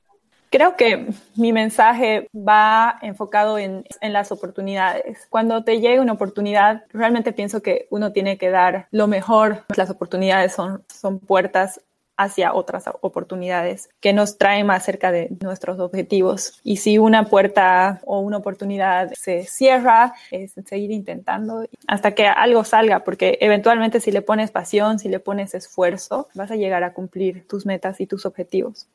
Creo 0.53 0.77
que 0.77 1.09
mi 1.35 1.51
mensaje 1.51 2.29
va 2.37 2.99
enfocado 3.01 3.57
en, 3.57 3.87
en, 4.03 4.13
las 4.13 4.31
oportunidades. 4.33 5.27
Cuando 5.31 5.65
te 5.65 5.81
llega 5.81 6.03
una 6.03 6.13
oportunidad, 6.13 6.85
realmente 6.91 7.33
pienso 7.33 7.63
que 7.63 7.87
uno 7.89 8.13
tiene 8.13 8.37
que 8.37 8.51
dar 8.51 8.87
lo 8.91 9.07
mejor. 9.07 9.65
Las 9.75 9.89
oportunidades 9.89 10.53
son, 10.53 10.85
son 10.93 11.21
puertas 11.21 11.81
hacia 12.23 12.55
otras 12.55 12.85
oportunidades 13.01 13.89
que 14.01 14.13
nos 14.13 14.39
traen 14.39 14.67
más 14.67 14.85
cerca 14.85 15.13
de 15.13 15.29
nuestros 15.41 15.79
objetivos. 15.81 16.61
Y 16.65 16.77
si 16.77 16.99
una 16.99 17.25
puerta 17.25 18.01
o 18.05 18.21
una 18.21 18.39
oportunidad 18.39 19.13
se 19.15 19.45
cierra, 19.45 20.15
es 20.31 20.55
seguir 20.67 20.91
intentando 20.91 21.65
hasta 21.87 22.13
que 22.13 22.27
algo 22.27 22.65
salga, 22.65 23.01
porque 23.05 23.39
eventualmente 23.41 24.01
si 24.01 24.11
le 24.11 24.23
pones 24.23 24.51
pasión, 24.51 24.99
si 24.99 25.09
le 25.09 25.21
pones 25.21 25.55
esfuerzo, 25.55 26.29
vas 26.35 26.51
a 26.51 26.57
llegar 26.57 26.85
a 26.85 26.93
cumplir 26.93 27.47
tus 27.47 27.67
metas 27.67 28.01
y 28.01 28.07
tus 28.07 28.27
objetivos. 28.27 28.89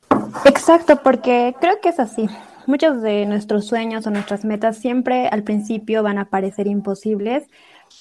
Exacto, 0.44 1.02
porque 1.02 1.54
creo 1.60 1.80
que 1.80 1.90
es 1.90 2.00
así. 2.00 2.28
Muchos 2.66 3.00
de 3.00 3.24
nuestros 3.24 3.66
sueños 3.66 4.06
o 4.06 4.10
nuestras 4.10 4.44
metas 4.44 4.76
siempre 4.76 5.26
al 5.28 5.42
principio 5.42 6.02
van 6.02 6.18
a 6.18 6.26
parecer 6.26 6.66
imposibles, 6.66 7.44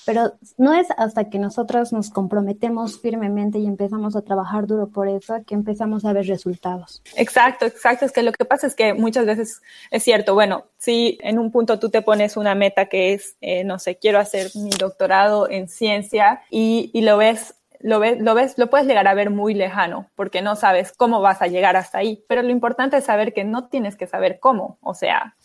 pero 0.06 0.34
no 0.58 0.74
es 0.74 0.88
hasta 0.98 1.30
que 1.30 1.40
nosotros 1.40 1.94
nos 1.94 2.10
comprometemos 2.10 3.00
firmemente 3.00 3.60
y 3.60 3.66
empezamos 3.66 4.16
a 4.16 4.22
trabajar 4.22 4.68
duro 4.68 4.88
por 4.88 5.08
eso 5.08 5.36
que 5.46 5.56
empezamos 5.56 6.06
a 6.06 6.14
ver 6.14 6.28
resultados. 6.28 7.02
Exacto, 7.16 7.66
exacto. 7.66 8.06
Es 8.06 8.12
que 8.12 8.24
lo 8.24 8.32
que 8.32 8.46
pasa 8.46 8.68
es 8.68 8.76
que 8.76 8.94
muchas 8.94 9.26
veces 9.26 9.62
es 9.92 10.04
cierto, 10.04 10.34
bueno, 10.34 10.66
si 10.78 11.18
en 11.22 11.40
un 11.40 11.52
punto 11.52 11.80
tú 11.80 11.90
te 11.90 12.02
pones 12.02 12.38
una 12.38 12.56
meta 12.56 12.86
que 12.86 13.14
es, 13.14 13.36
eh, 13.42 13.64
no 13.64 13.80
sé, 13.80 13.98
quiero 13.98 14.20
hacer 14.20 14.52
mi 14.56 14.70
doctorado 14.70 15.50
en 15.50 15.68
ciencia 15.68 16.42
y, 16.50 16.92
y 16.94 17.02
lo 17.02 17.18
ves 17.18 17.54
lo 17.80 18.00
ves, 18.00 18.20
lo 18.20 18.34
ves, 18.34 18.58
lo 18.58 18.70
puedes 18.70 18.88
llegar 18.88 19.08
a 19.08 19.14
ver 19.14 19.30
muy 19.30 19.54
lejano 19.54 20.10
porque 20.16 20.42
no 20.42 20.56
sabes 20.56 20.92
cómo 20.92 21.22
vas 21.22 21.42
a 21.42 21.48
llegar 21.48 21.76
hasta 21.76 22.00
ahí. 22.00 22.24
Pero 22.28 22.42
lo 22.42 22.50
importante 22.50 22.98
es 22.98 23.06
saber 23.06 23.34
que 23.34 23.44
no 23.44 23.68
tienes 23.68 23.96
que 23.96 24.08
saber 24.08 24.40
cómo. 24.40 24.78
O 24.82 24.94
sea, 24.94 25.36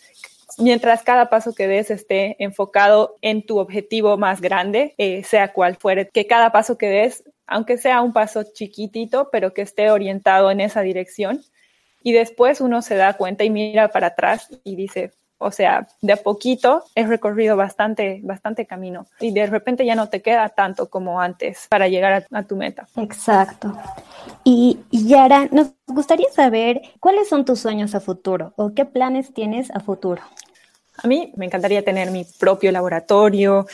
mientras 0.58 1.02
cada 1.02 1.30
paso 1.30 1.54
que 1.54 1.66
des 1.66 1.90
esté 1.90 2.36
enfocado 2.38 3.16
en 3.22 3.44
tu 3.44 3.58
objetivo 3.58 4.16
más 4.16 4.40
grande, 4.40 4.94
eh, 4.98 5.24
sea 5.24 5.52
cual 5.52 5.76
fuere, 5.76 6.08
que 6.08 6.26
cada 6.26 6.52
paso 6.52 6.78
que 6.78 6.88
des, 6.88 7.24
aunque 7.46 7.78
sea 7.78 8.02
un 8.02 8.12
paso 8.12 8.44
chiquitito, 8.52 9.28
pero 9.30 9.54
que 9.54 9.62
esté 9.62 9.90
orientado 9.90 10.50
en 10.50 10.60
esa 10.60 10.82
dirección. 10.82 11.40
Y 12.02 12.12
después 12.12 12.60
uno 12.60 12.82
se 12.82 12.96
da 12.96 13.14
cuenta 13.14 13.44
y 13.44 13.50
mira 13.50 13.88
para 13.88 14.08
atrás 14.08 14.48
y 14.64 14.76
dice, 14.76 15.12
o 15.42 15.50
sea, 15.50 15.87
de 16.00 16.12
a 16.12 16.16
poquito 16.16 16.85
he 16.94 17.07
recorrido 17.07 17.57
bastante, 17.57 18.20
bastante 18.22 18.66
camino 18.66 19.07
y 19.20 19.33
de 19.33 19.46
repente 19.46 19.85
ya 19.85 19.94
no 19.94 20.09
te 20.09 20.22
queda 20.22 20.48
tanto 20.50 20.88
como 20.88 21.20
antes 21.20 21.66
para 21.68 21.88
llegar 21.88 22.26
a, 22.31 22.38
a 22.38 22.42
tu 22.44 22.57
meta. 22.57 22.87
Exacto. 22.96 23.72
Y, 24.44 24.81
y 24.90 25.09
Yara, 25.09 25.48
nos 25.50 25.72
gustaría 25.87 26.31
saber 26.31 26.83
cuáles 27.00 27.28
son 27.28 27.44
tus 27.44 27.61
sueños 27.61 27.94
a 27.94 28.00
futuro 28.00 28.52
o 28.57 28.74
qué 28.74 28.85
planes 28.85 29.33
tienes 29.35 29.70
a 29.70 29.81
futuro. 29.81 30.22
A 31.02 31.09
mí 31.09 31.33
me 31.37 31.46
encantaría 31.46 31.83
tener 31.83 32.11
mi 32.11 32.24
propio 32.38 32.70
laboratorio 32.70 33.66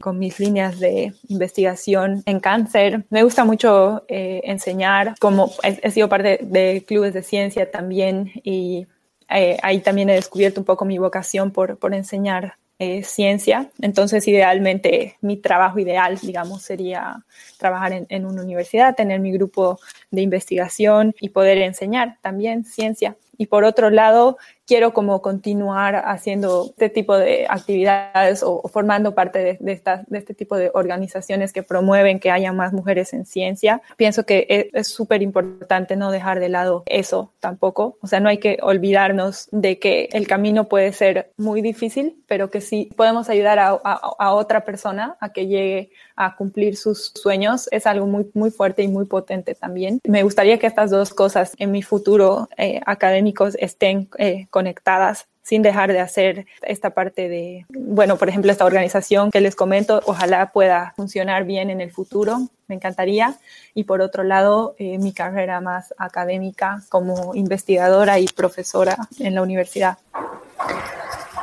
con 0.00 0.18
mis 0.18 0.40
líneas 0.40 0.80
de 0.80 1.12
investigación 1.28 2.22
en 2.24 2.40
cáncer. 2.40 3.04
Me 3.10 3.22
gusta 3.22 3.44
mucho 3.44 4.04
eh, 4.08 4.40
enseñar, 4.44 5.14
como 5.20 5.52
he, 5.62 5.78
he, 5.82 5.90
sido 5.90 6.08
parte 6.08 6.40
de 6.42 6.84
clubes 6.86 7.12
de 7.12 7.22
ciencia 7.22 7.70
también 7.70 8.32
y 8.42 8.86
eh, 9.34 9.58
ahí 9.62 9.80
también 9.80 10.10
he 10.10 10.14
descubierto 10.14 10.60
un 10.60 10.64
poco 10.64 10.84
mi 10.84 10.98
vocación 10.98 11.50
por, 11.50 11.78
por 11.78 11.94
enseñar 11.94 12.56
eh, 12.78 13.02
ciencia. 13.04 13.70
Entonces, 13.80 14.26
idealmente, 14.26 15.16
mi 15.20 15.36
trabajo 15.36 15.78
ideal, 15.78 16.18
digamos, 16.20 16.62
sería 16.62 17.24
trabajar 17.58 17.92
en, 17.92 18.06
en, 18.08 18.26
una 18.26 18.42
universidad, 18.42 18.96
tener 18.96 19.20
mi 19.20 19.30
grupo 19.30 19.78
de 20.12 20.22
investigación 20.22 21.14
y 21.20 21.30
poder 21.30 21.58
enseñar 21.58 22.18
también 22.22 22.64
ciencia. 22.64 23.16
Y 23.38 23.46
por 23.46 23.64
otro 23.64 23.90
lado, 23.90 24.36
quiero 24.66 24.92
como 24.92 25.20
continuar 25.20 25.96
haciendo 26.06 26.66
este 26.70 26.88
tipo 26.88 27.16
de 27.16 27.46
actividades 27.48 28.42
o, 28.42 28.62
formando 28.68 29.14
parte 29.14 29.38
de, 29.38 29.58
de, 29.60 29.82
de, 30.06 30.18
este 30.18 30.34
tipo 30.34 30.56
de 30.56 30.70
organizaciones 30.74 31.52
que 31.52 31.62
promueven 31.62 32.20
que 32.20 32.30
haya 32.30 32.52
más 32.52 32.72
mujeres 32.72 33.12
en 33.12 33.26
ciencia. 33.26 33.82
Pienso 33.96 34.24
que 34.24 34.70
es 34.72 34.88
súper 34.88 35.22
importante 35.22 35.96
no 35.96 36.10
dejar 36.10 36.40
de 36.40 36.48
lado 36.50 36.84
eso 36.86 37.32
tampoco. 37.40 37.98
O 38.00 38.06
sea, 38.06 38.20
no 38.20 38.28
hay 38.28 38.38
que 38.38 38.58
olvidarnos 38.62 39.48
de 39.50 39.78
que 39.78 40.08
el 40.12 40.28
camino 40.28 40.68
puede 40.68 40.92
ser 40.92 41.32
muy 41.36 41.62
difícil, 41.62 42.22
pero 42.26 42.50
que 42.50 42.60
sí 42.60 42.90
podemos 42.96 43.28
ayudar 43.28 43.58
a, 43.58 43.70
a, 43.70 44.00
a 44.18 44.32
otra 44.32 44.64
persona 44.64 45.16
a 45.20 45.32
que 45.32 45.46
llegue 45.46 45.90
a 46.16 46.36
cumplir 46.36 46.76
sus 46.76 47.12
sueños 47.14 47.68
es 47.72 47.86
algo 47.86 48.06
muy, 48.06 48.30
muy 48.34 48.50
fuerte 48.50 48.82
y 48.82 48.88
muy 48.88 49.06
potente 49.06 49.54
también. 49.54 50.00
Me 50.04 50.24
gustaría 50.24 50.58
que 50.58 50.66
estas 50.66 50.90
dos 50.90 51.14
cosas 51.14 51.52
en 51.58 51.70
mi 51.70 51.82
futuro 51.82 52.48
eh, 52.56 52.80
académicos 52.86 53.56
estén 53.60 54.08
eh, 54.18 54.48
conectadas 54.50 55.28
sin 55.42 55.62
dejar 55.62 55.92
de 55.92 56.00
hacer 56.00 56.46
esta 56.62 56.90
parte 56.90 57.28
de, 57.28 57.66
bueno, 57.68 58.16
por 58.16 58.28
ejemplo, 58.28 58.50
esta 58.50 58.64
organización 58.64 59.30
que 59.30 59.40
les 59.40 59.54
comento, 59.54 60.00
ojalá 60.06 60.50
pueda 60.52 60.92
funcionar 60.96 61.44
bien 61.44 61.70
en 61.70 61.80
el 61.80 61.92
futuro, 61.92 62.48
me 62.66 62.74
encantaría. 62.74 63.36
Y 63.74 63.84
por 63.84 64.00
otro 64.00 64.24
lado, 64.24 64.74
eh, 64.78 64.98
mi 64.98 65.12
carrera 65.12 65.60
más 65.60 65.94
académica 65.98 66.82
como 66.88 67.34
investigadora 67.34 68.18
y 68.18 68.26
profesora 68.26 68.96
en 69.20 69.36
la 69.36 69.42
universidad. 69.42 69.98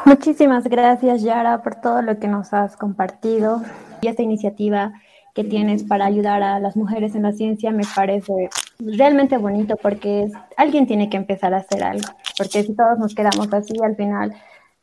Muchísimas 0.04 0.66
gracias, 0.66 1.22
Yara, 1.22 1.62
por 1.62 1.76
todo 1.76 2.02
lo 2.02 2.20
que 2.20 2.28
nos 2.28 2.54
has 2.54 2.76
compartido 2.76 3.62
y 4.02 4.08
esta 4.08 4.22
iniciativa 4.22 4.94
que 5.34 5.44
tienes 5.44 5.84
para 5.84 6.06
ayudar 6.06 6.44
a 6.44 6.60
las 6.60 6.76
mujeres 6.76 7.16
en 7.16 7.24
la 7.24 7.32
ciencia 7.32 7.72
me 7.72 7.84
parece 7.96 8.50
realmente 8.80 9.38
bonito 9.38 9.76
porque 9.78 10.24
es, 10.24 10.32
alguien 10.58 10.88
tiene 10.88 11.10
que 11.10 11.18
empezar 11.18 11.54
a 11.54 11.58
hacer 11.58 11.84
algo, 11.84 12.08
porque 12.38 12.64
si 12.64 12.76
todos 12.76 12.98
nos 13.00 13.16
quedamos 13.16 13.52
así, 13.54 13.74
al 13.84 13.96
final 13.96 14.34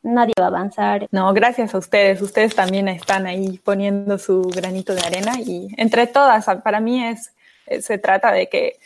nadie 0.03 0.33
va 0.39 0.45
a 0.45 0.49
avanzar. 0.49 1.07
No, 1.11 1.33
gracias 1.33 1.75
a 1.75 1.79
ustedes. 1.79 2.23
Ustedes 2.23 2.55
también 2.55 2.89
están 2.89 3.27
ahí 3.27 3.61
poniendo 3.65 4.19
su 4.19 4.43
granito 4.43 4.95
de 4.95 5.03
arena 5.03 5.33
y 5.41 5.69
entre 5.77 6.07
todas, 6.07 6.47
para 6.63 6.81
mí 6.81 7.05
es, 7.05 7.35
se 7.81 7.99
trata 7.99 8.33
de 8.33 8.49
que 8.49 8.79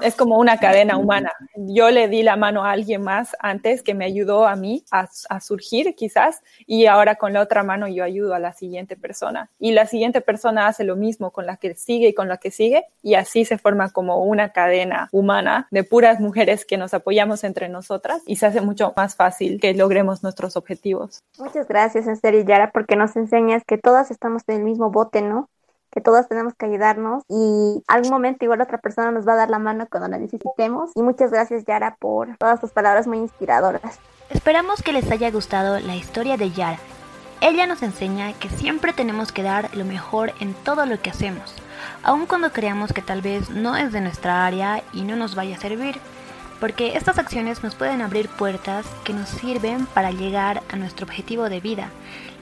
es 0.00 0.14
como 0.14 0.38
una 0.38 0.58
cadena 0.58 0.96
humana. 0.96 1.32
Yo 1.56 1.90
le 1.90 2.08
di 2.08 2.22
la 2.22 2.36
mano 2.36 2.64
a 2.64 2.72
alguien 2.72 3.02
más 3.02 3.36
antes 3.38 3.82
que 3.82 3.94
me 3.94 4.04
ayudó 4.04 4.46
a 4.46 4.56
mí 4.56 4.84
a, 4.90 5.08
surgir 5.40 5.94
quizás 5.94 6.42
y 6.66 6.86
ahora 6.86 7.16
con 7.16 7.32
la 7.32 7.40
otra 7.40 7.62
mano 7.62 7.86
yo 7.88 8.04
ayudo 8.04 8.34
a 8.34 8.38
la 8.38 8.52
siguiente 8.52 8.96
persona 8.96 9.50
y 9.58 9.72
la 9.72 9.86
siguiente 9.86 10.20
persona 10.20 10.66
hace 10.66 10.84
lo 10.84 10.96
mismo 10.96 11.32
con 11.32 11.46
la 11.46 11.56
que 11.56 11.74
sigue 11.74 12.08
y 12.08 12.14
con 12.14 12.28
la 12.28 12.38
que 12.38 12.50
sigue 12.50 12.86
y 13.02 13.14
así 13.14 13.44
se 13.44 13.58
forma 13.58 13.90
como 13.90 14.24
una 14.24 14.50
cadena 14.50 15.08
humana 15.12 15.68
de 15.70 15.84
puras 15.84 16.20
mujeres 16.20 16.64
que 16.64 16.76
nos 16.76 16.94
apoyamos 16.94 17.44
entre 17.44 17.68
nosotras 17.68 18.22
y 18.26 18.36
se 18.36 18.46
hace 18.46 18.60
mucho 18.60 18.92
más 18.96 19.16
fácil 19.16 19.60
que 19.60 19.74
logremos 19.74 20.22
nuestros 20.22 20.56
objetivos. 20.56 21.22
Muchas 21.38 21.68
gracias, 21.68 22.06
Esther 22.06 22.34
y 22.34 22.44
Yara, 22.44 22.70
porque 22.70 22.96
nos 22.96 23.16
enseñas 23.16 23.62
que 23.66 23.78
todas 23.78 24.10
estamos 24.10 24.42
en 24.46 24.56
el 24.56 24.64
mismo 24.64 24.90
bote, 24.90 25.20
¿no? 25.22 25.48
Que 25.94 26.00
todos 26.00 26.28
tenemos 26.28 26.54
que 26.54 26.66
ayudarnos 26.66 27.22
y 27.28 27.82
algún 27.86 28.10
momento 28.10 28.44
igual 28.44 28.60
otra 28.60 28.78
persona 28.78 29.12
nos 29.12 29.26
va 29.26 29.34
a 29.34 29.36
dar 29.36 29.50
la 29.50 29.60
mano 29.60 29.86
cuando 29.88 30.08
la 30.08 30.18
necesitemos. 30.18 30.90
Y 30.96 31.02
muchas 31.02 31.30
gracias 31.30 31.64
Yara 31.64 31.96
por 32.00 32.36
todas 32.36 32.60
tus 32.60 32.72
palabras 32.72 33.06
muy 33.06 33.18
inspiradoras. 33.18 34.00
Esperamos 34.30 34.82
que 34.82 34.92
les 34.92 35.08
haya 35.10 35.30
gustado 35.30 35.78
la 35.78 35.94
historia 35.94 36.36
de 36.36 36.50
Yara. 36.50 36.78
Ella 37.40 37.66
nos 37.66 37.82
enseña 37.82 38.32
que 38.32 38.48
siempre 38.48 38.92
tenemos 38.92 39.30
que 39.30 39.42
dar 39.42 39.74
lo 39.76 39.84
mejor 39.84 40.32
en 40.40 40.54
todo 40.54 40.86
lo 40.86 41.00
que 41.00 41.10
hacemos, 41.10 41.54
aun 42.02 42.26
cuando 42.26 42.52
creamos 42.52 42.92
que 42.92 43.02
tal 43.02 43.20
vez 43.20 43.50
no 43.50 43.76
es 43.76 43.92
de 43.92 44.00
nuestra 44.00 44.46
área 44.46 44.82
y 44.92 45.02
no 45.02 45.14
nos 45.14 45.34
vaya 45.34 45.56
a 45.56 45.60
servir, 45.60 46.00
porque 46.58 46.96
estas 46.96 47.18
acciones 47.18 47.62
nos 47.62 47.74
pueden 47.74 48.00
abrir 48.00 48.30
puertas 48.30 48.86
que 49.04 49.12
nos 49.12 49.28
sirven 49.28 49.84
para 49.86 50.10
llegar 50.10 50.62
a 50.72 50.76
nuestro 50.76 51.04
objetivo 51.04 51.50
de 51.50 51.60
vida, 51.60 51.90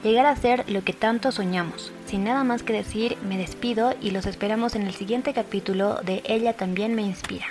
llegar 0.03 0.25
a 0.25 0.35
ser 0.35 0.69
lo 0.69 0.83
que 0.83 0.93
tanto 0.93 1.31
soñamos. 1.31 1.91
Sin 2.05 2.23
nada 2.23 2.43
más 2.43 2.61
que 2.63 2.73
decir, 2.73 3.17
me 3.27 3.37
despido 3.37 3.93
y 4.01 4.11
los 4.11 4.25
esperamos 4.25 4.75
en 4.75 4.83
el 4.83 4.93
siguiente 4.93 5.33
capítulo 5.33 6.01
de 6.03 6.21
Ella 6.25 6.53
también 6.53 6.93
me 6.95 7.01
inspira. 7.01 7.47